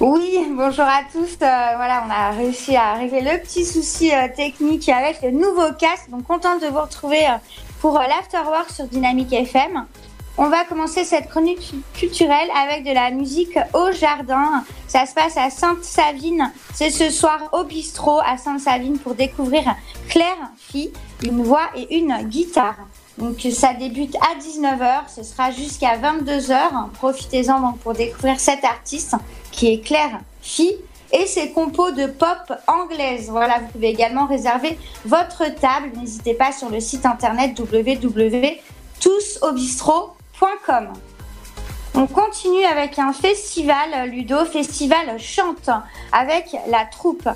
[0.00, 1.18] Oui, bonjour à tous.
[1.18, 1.36] Euh,
[1.76, 6.08] voilà, on a réussi à régler le petit souci euh, technique avec le nouveau casque.
[6.08, 7.36] Donc, contente de vous retrouver euh,
[7.82, 9.84] pour l'Afterwork sur Dynamique FM.
[10.38, 14.64] On va commencer cette chronique culturelle avec de la musique au jardin.
[14.88, 16.50] Ça se passe à Sainte-Savine.
[16.72, 19.76] C'est ce soir au bistrot à Sainte-Savine pour découvrir
[20.08, 20.90] Claire Fille,
[21.22, 22.76] une voix et une guitare.
[23.18, 26.90] Donc ça débute à 19h, ce sera jusqu'à 22h.
[26.94, 29.14] Profitez-en pour découvrir cet artiste
[29.50, 30.76] qui est Claire Fille
[31.12, 33.28] et ses compos de pop anglaise.
[33.28, 35.90] Voilà, vous pouvez également réserver votre table.
[35.94, 37.54] N'hésitez pas sur le site internet
[41.94, 45.70] On continue avec un festival, Ludo, festival chante
[46.10, 47.28] avec la troupe.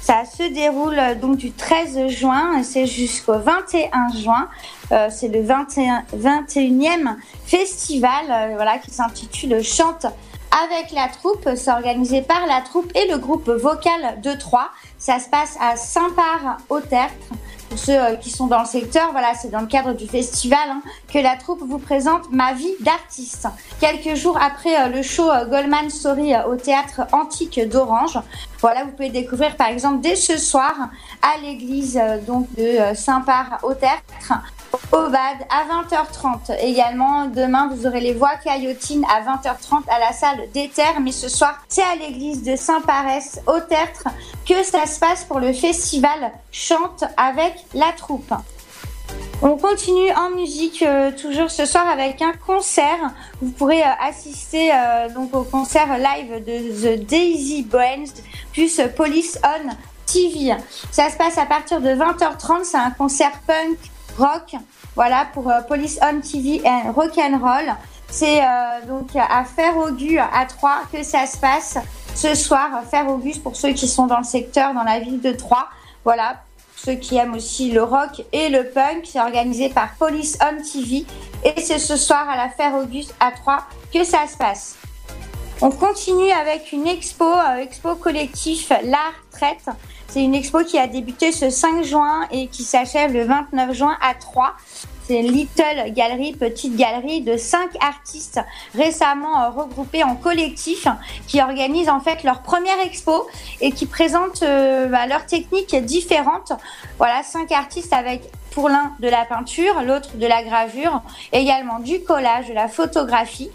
[0.00, 4.48] Ça se déroule euh, donc du 13 juin, et c'est jusqu'au 21 juin.
[4.92, 10.06] Euh, c'est le 21, 21e festival euh, voilà, qui s'intitule Chante
[10.64, 11.48] avec la troupe.
[11.56, 14.70] C'est organisé par la troupe et le groupe vocal de Troyes.
[14.96, 17.34] Ça se passe à Saint-Par-au-Tertre.
[17.68, 20.58] Pour ceux euh, qui sont dans le secteur, voilà, c'est dans le cadre du festival
[20.68, 20.82] hein,
[21.12, 23.48] que la troupe vous présente Ma vie d'artiste.
[23.80, 28.18] Quelques jours après euh, le show euh, Goldman Story au théâtre antique d'Orange,
[28.60, 30.74] voilà, vous pouvez découvrir par exemple dès ce soir
[31.22, 36.58] à l'église donc de Saint-Par-au-Tertre au BAD à 20h30.
[36.60, 41.00] Également, demain, vous aurez les voix caillotines à 20h30 à la salle d'Éther.
[41.00, 44.08] Mais ce soir, c'est à l'église de Saint-Parès, au Tertre,
[44.48, 48.32] que ça se passe pour le festival Chante avec la troupe.
[49.42, 53.10] On continue en musique euh, toujours ce soir avec un concert.
[53.42, 58.04] Vous pourrez euh, assister euh, donc au concert live de The Daisy Brains
[58.52, 59.70] plus Police On
[60.06, 60.56] TV.
[60.90, 62.64] Ça se passe à partir de 20h30.
[62.64, 63.76] C'est un concert punk
[64.18, 64.54] rock.
[64.94, 67.74] Voilà pour euh, Police On TV et rock and roll.
[68.08, 71.78] C'est euh, donc à Ferrogu à Troyes que ça se passe
[72.14, 72.70] ce soir.
[72.90, 75.68] Ferrogus pour ceux qui sont dans le secteur, dans la ville de Troyes.
[76.04, 76.36] Voilà,
[76.76, 79.04] ceux qui aiment aussi le rock et le punk.
[79.04, 81.04] C'est organisé par Police On TV
[81.44, 84.76] et c'est ce soir à la Ferrogus à Troyes que ça se passe.
[85.62, 89.68] On continue avec une expo, euh, expo collectif L'Art Traite.
[90.16, 93.98] C'est une expo qui a débuté ce 5 juin et qui s'achève le 29 juin
[94.00, 94.54] à Troyes.
[95.06, 98.40] C'est Little Gallery, petite galerie de cinq artistes
[98.74, 100.88] récemment euh, regroupés en collectif
[101.26, 103.26] qui organisent en fait leur première expo
[103.60, 106.54] et qui présentent euh, bah, leurs techniques différentes.
[106.96, 108.22] Voilà, cinq artistes avec
[108.52, 113.50] pour l'un de la peinture, l'autre de la gravure, également du collage, de la photographie.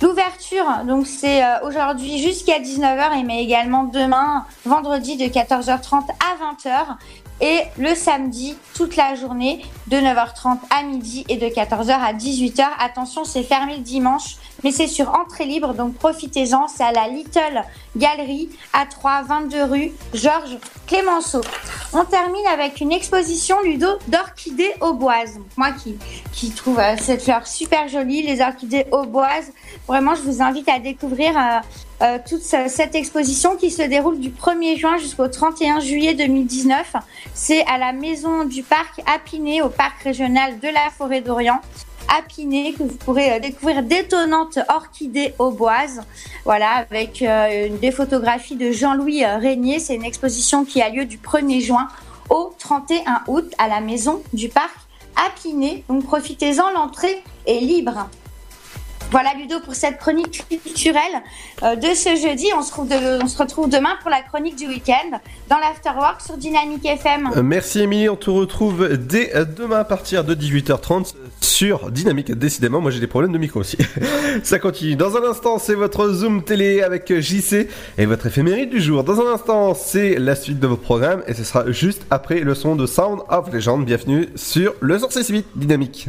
[0.00, 6.54] L'ouverture, donc c'est euh, aujourd'hui jusqu'à 19h, et mais également demain, vendredi de 14h30 à
[6.54, 6.96] 20h.
[7.40, 12.64] Et le samedi, toute la journée, de 9h30 à midi et de 14h à 18h.
[12.80, 16.66] Attention, c'est fermé le dimanche, mais c'est sur entrée libre, donc profitez-en.
[16.68, 17.62] C'est à la Little
[17.96, 21.40] Gallery à 3, 22 rue Georges Clémenceau.
[21.92, 25.38] On termine avec une exposition Ludo d'orchidées auboises.
[25.56, 25.96] Moi qui,
[26.32, 29.52] qui trouve euh, cette fleur super jolie, les orchidées auboises.
[29.86, 31.60] Vraiment, je vous invite à découvrir euh,
[32.02, 36.94] euh, toute ce- cette exposition qui se déroule du 1er juin jusqu'au 31 juillet 2019.
[37.34, 41.60] C'est à la maison du parc à Pinet, au parc régional de la forêt d'Orient.
[42.08, 46.00] À que vous pourrez euh, découvrir d'étonnantes orchidées auboises.
[46.44, 49.78] Voilà, avec euh, des photographies de Jean-Louis euh, Régnier.
[49.78, 51.88] C'est une exposition qui a lieu du 1er juin
[52.30, 54.74] au 31 août à la maison du parc
[55.16, 55.84] à.
[55.88, 58.08] Donc profitez-en, l'entrée est libre.
[59.10, 61.22] Voilà Ludo pour cette chronique culturelle
[61.62, 62.46] euh, de ce jeudi.
[62.54, 65.18] On se, retrouve demain pour la chronique du week-end
[65.48, 67.30] dans l'Afterwork sur Dynamique FM.
[67.34, 72.32] Euh, Merci Émilie, on te retrouve dès euh, demain à partir de 18h30 sur Dynamique.
[72.32, 73.78] Décidément, moi j'ai des problèmes de micro aussi.
[74.42, 74.94] Ça continue.
[74.94, 77.66] Dans un instant, c'est votre Zoom télé avec JC
[77.96, 79.04] et votre éphéméride du jour.
[79.04, 82.54] Dans un instant, c'est la suite de vos programmes et ce sera juste après le
[82.54, 83.86] son de Sound of Legend.
[83.86, 86.08] Bienvenue sur le 168 Dynamique.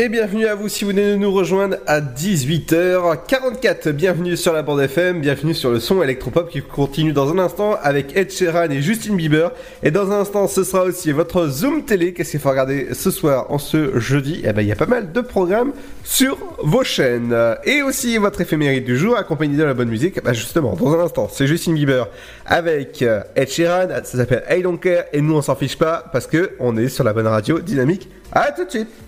[0.00, 3.88] Et bienvenue à vous si vous venez de nous rejoindre à 18h44.
[3.88, 7.76] Bienvenue sur la bande FM, bienvenue sur le son électropop qui continue dans un instant
[7.82, 9.50] avec Ed Sheeran et Justin Bieber.
[9.82, 12.12] Et dans un instant, ce sera aussi votre Zoom télé.
[12.12, 14.40] Qu'est-ce qu'il faut regarder ce soir, en ce jeudi?
[14.44, 15.72] Eh ben, il y a pas mal de programmes
[16.04, 17.36] sur vos chaînes.
[17.64, 20.22] Et aussi votre éphéméride du jour, accompagné de la bonne musique.
[20.22, 22.06] Bah justement, dans un instant, c'est Justin Bieber
[22.46, 23.02] avec
[23.34, 23.88] Ed Sheeran.
[24.04, 24.78] Ça s'appelle I Don't
[25.12, 28.08] et nous on s'en fiche pas parce que on est sur la bonne radio dynamique.
[28.30, 29.07] À tout de suite.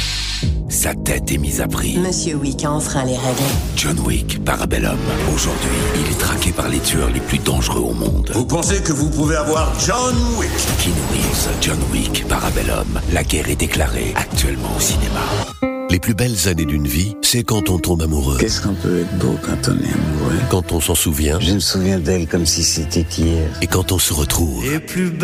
[0.69, 1.97] Sa tête est mise à prix.
[1.97, 3.41] Monsieur Wick a enfreint les règles.
[3.75, 4.97] John Wick, Parabellum.
[5.33, 8.31] Aujourd'hui, il est traqué par les tueurs les plus dangereux au monde.
[8.33, 10.49] Vous pensez que vous pouvez avoir John Wick?
[10.79, 12.99] Keanu Reeves, John Wick, Parabellum.
[13.13, 15.70] La guerre est déclarée actuellement au cinéma.
[15.91, 18.37] Les plus belles années d'une vie, c'est quand on tombe amoureux.
[18.39, 20.39] Qu'est-ce qu'on peut être beau quand on est amoureux?
[20.49, 23.49] Quand on s'en souvient Je me souviens d'elle comme si c'était hier.
[23.61, 24.63] et quand on se retrouve.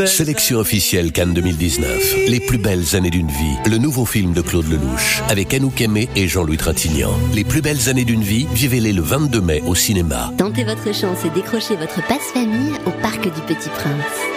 [0.05, 2.15] Sélection officielle Cannes 2019.
[2.27, 3.55] Les plus belles années d'une vie.
[3.65, 7.17] Le nouveau film de Claude Lelouch avec Anouk Aimé et Jean-Louis Trintignant.
[7.33, 10.33] Les plus belles années d'une vie, vivez-les le 22 mai au cinéma.
[10.37, 14.36] Tentez votre chance et décrochez votre passe-famille au Parc du Petit Prince.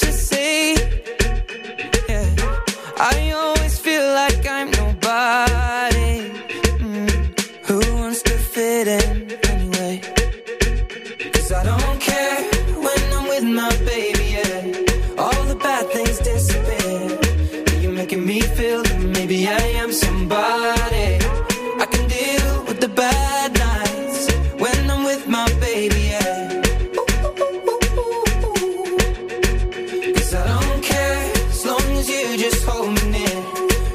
[32.31, 33.39] you just hold me near.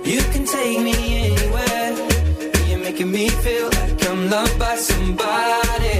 [0.04, 0.94] You can take me
[1.26, 1.92] anywhere.
[2.68, 5.98] You're making me feel like I'm loved by somebody.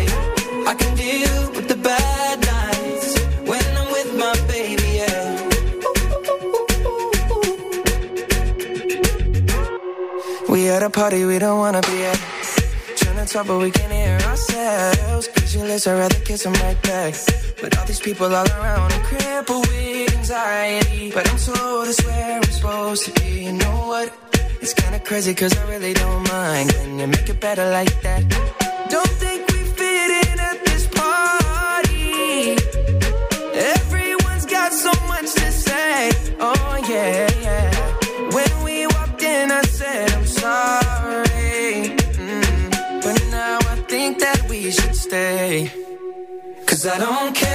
[0.70, 3.18] I can deal with the bad nights
[3.50, 5.48] when I'm with my baby, yeah.
[10.48, 12.20] We at a party we don't wanna be at.
[12.96, 15.28] Trying to talk, but we can't hear ourselves.
[15.28, 17.14] Pictureless, I'd rather kiss them right back.
[17.62, 21.12] But all these people all around, I'm crippled with anxiety.
[21.12, 23.44] But I'm told it's where I'm supposed to be.
[23.44, 24.12] You know what?
[24.61, 26.70] It's kinda crazy, cause I really don't mind.
[26.74, 28.23] Can you make it better like that?
[28.89, 32.57] Don't think we fit in at this party.
[33.77, 36.11] Everyone's got so much to say.
[36.40, 37.70] Oh, yeah, yeah.
[38.36, 41.94] When we walked in, I said, I'm sorry.
[42.27, 43.03] Mm.
[43.05, 45.70] But now I think that we should stay.
[46.66, 47.45] Cause I don't care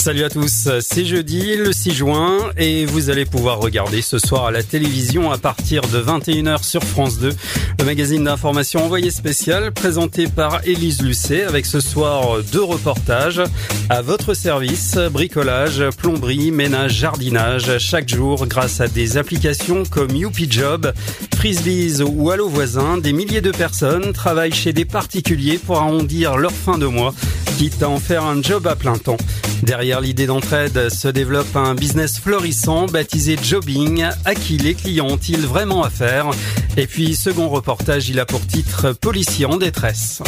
[0.00, 4.46] Salut à tous, c'est jeudi le 6 juin et vous allez pouvoir regarder ce soir
[4.46, 7.30] à la télévision à partir de 21h sur France 2
[7.78, 13.42] le magazine d'information envoyé spécial présenté par Élise Lucet avec ce soir deux reportages
[13.90, 20.50] à votre service, bricolage, plomberie, ménage, jardinage chaque jour grâce à des applications comme Youpi
[20.50, 20.94] Job,
[21.36, 26.52] Frisbees ou Allo Voisin, des milliers de personnes travaillent chez des particuliers pour arrondir leur
[26.52, 27.14] fin de mois,
[27.58, 29.18] quitte à en faire un job à plein temps.
[29.62, 34.04] Derrière l'idée d'entraide se développe un business florissant baptisé Jobbing.
[34.24, 36.30] À qui les clients ont-ils vraiment affaire?
[36.76, 40.22] Et puis, second reportage, il a pour titre Policier en détresse.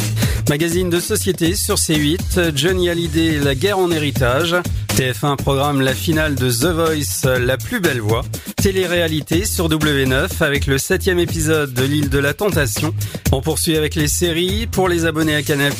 [0.48, 4.56] Magazine de société sur C8, Johnny Hallyday, la guerre en héritage.
[4.96, 8.22] TF1 programme la finale de The Voice, la plus belle voix.
[8.56, 12.92] Télé-réalité sur W9 avec le septième épisode de l'île de la Tentation.
[13.32, 14.66] On poursuit avec les séries.
[14.66, 15.72] Pour les abonnés à Canal+,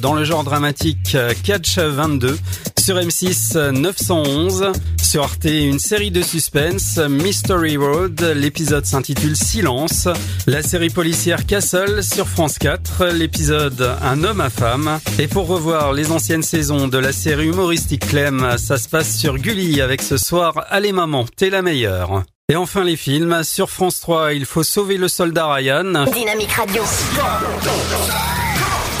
[0.00, 2.38] dans le genre dramatique, Catch 22.
[2.84, 4.72] Sur M6, 911.
[5.02, 8.20] Sur Arte, une série de suspense, Mystery Road.
[8.36, 10.06] L'épisode s'intitule Silence.
[10.46, 13.06] La série policière Castle sur France 4.
[13.06, 15.00] L'épisode Un homme à femme.
[15.18, 19.38] Et pour revoir les anciennes saisons de la série humoristique Clem, ça se passe sur
[19.38, 22.24] Gulli avec ce soir Allez maman, t'es la meilleure.
[22.50, 26.04] Et enfin les films, sur France 3, il faut sauver le soldat Ryan.
[26.12, 26.82] Dynamique Radio.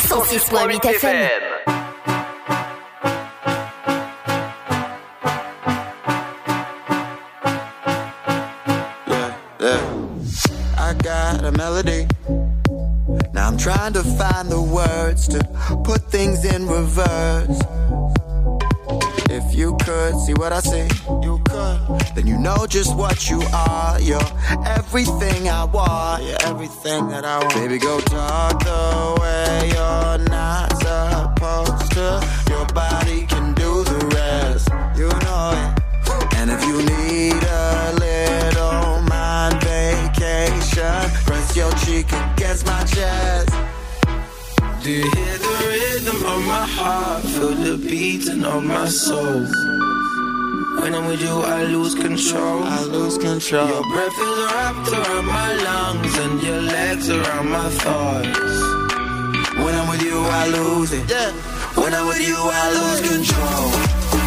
[0.08, 1.53] 106.8 FM.
[11.64, 12.06] Melody.
[13.32, 15.38] Now I'm trying to find the words to
[15.82, 17.58] put things in reverse.
[19.38, 20.86] If you could see what I see,
[21.26, 21.78] you could.
[22.14, 23.98] Then you know just what you are.
[23.98, 24.30] You're
[24.78, 26.24] everything I want.
[26.24, 27.54] You're everything that I want.
[27.54, 28.82] Baby, go talk the
[29.22, 32.06] way you're not supposed to.
[32.52, 34.68] Your body can do the rest.
[35.00, 35.70] You know it.
[36.36, 37.03] And if you need
[42.54, 43.50] against my chest.
[44.82, 47.22] Do you hear the rhythm of my heart?
[47.22, 49.46] Feel the beating of my soul.
[50.80, 52.62] When I'm with you, I lose control.
[52.62, 53.68] I lose control.
[53.68, 58.60] Your breath is wrapped around my lungs and your legs around my thighs.
[59.62, 61.10] When I'm with you, I lose it.
[61.10, 61.32] Yeah.
[61.80, 64.23] When I'm with you, I lose control.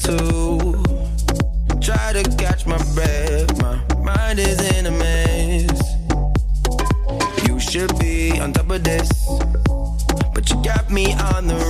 [0.00, 0.18] Second
[1.70, 3.60] to try to catch my breath.
[3.60, 5.80] My mind is in a mess.
[7.46, 9.08] You should be on top of this,
[10.34, 11.65] but you got me on the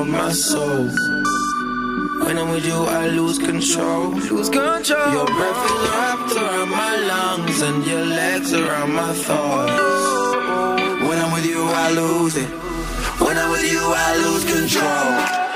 [0.00, 0.84] of my soul.
[2.24, 4.10] When I'm with you, I lose control.
[4.10, 5.12] Lose control.
[5.16, 11.06] Your breath is wrapped around my lungs and your legs around my thighs.
[11.06, 12.50] When I'm with you, I lose it.
[13.24, 15.49] When I'm with you, I lose control.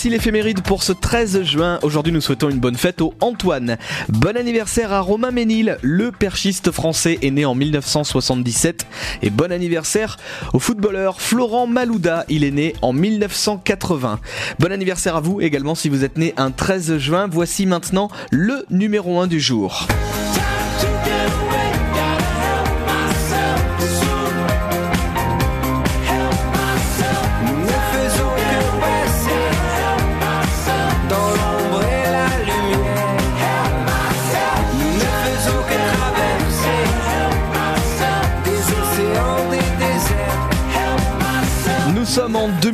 [0.00, 1.78] Voici l'éphéméride pour ce 13 juin.
[1.82, 3.76] Aujourd'hui, nous souhaitons une bonne fête au Antoine.
[4.08, 8.86] Bon anniversaire à Romain Ménil, le perchiste français est né en 1977.
[9.20, 10.16] Et bon anniversaire
[10.54, 14.20] au footballeur Florent Malouda, il est né en 1980.
[14.58, 17.28] Bon anniversaire à vous également si vous êtes né un 13 juin.
[17.30, 19.86] Voici maintenant le numéro 1 du jour.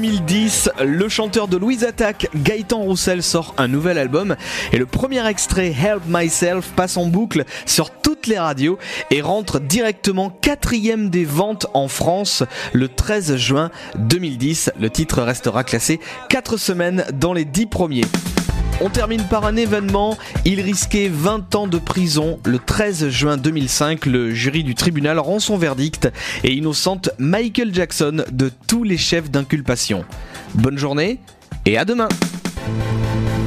[0.06, 4.36] 2010, le chanteur de Louise Attaque, Gaëtan Roussel, sort un nouvel album
[4.72, 8.78] et le premier extrait Help Myself passe en boucle sur toutes les radios
[9.10, 14.70] et rentre directement quatrième des ventes en France le 13 juin 2010.
[14.78, 18.04] Le titre restera classé 4 semaines dans les 10 premiers.
[18.80, 20.18] On termine par un événement.
[20.44, 22.38] Il risquait 20 ans de prison.
[22.44, 26.10] Le 13 juin 2005, le jury du tribunal rend son verdict
[26.44, 30.04] et innocente Michael Jackson de tous les chefs d'inculpation.
[30.54, 31.20] Bonne journée
[31.64, 32.08] et à demain.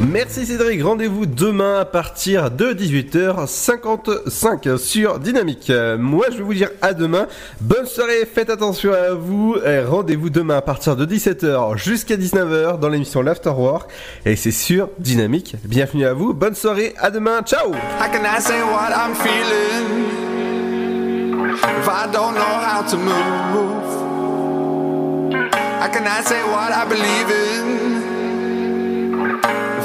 [0.07, 5.71] Merci Cédric, rendez-vous demain à partir de 18h55 sur Dynamique.
[5.99, 7.27] Moi je vais vous dire à demain,
[7.59, 9.55] bonne soirée, faites attention à vous,
[9.87, 13.91] rendez-vous demain à partir de 17h jusqu'à 19h dans l'émission L'Afterwork
[14.25, 15.55] et c'est sur Dynamique.
[15.65, 17.73] Bienvenue à vous, bonne soirée, à demain, ciao!
[26.19, 27.98] I say what I believe in?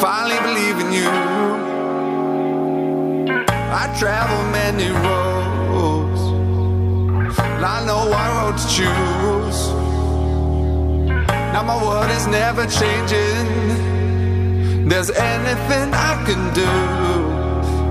[0.07, 1.09] I believe in you?
[3.73, 6.21] I travel many roads,
[7.41, 9.61] and I know what road to choose.
[11.53, 13.49] Now my world is never changing.
[14.89, 16.67] There's anything I can do.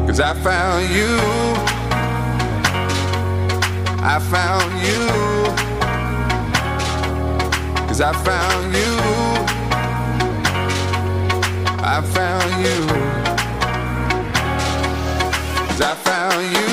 [0.06, 1.18] Cause I found you.
[4.06, 5.08] I found you.
[7.88, 9.13] Cause I found you.
[11.86, 12.88] I found you.
[15.68, 16.73] Cause I found you.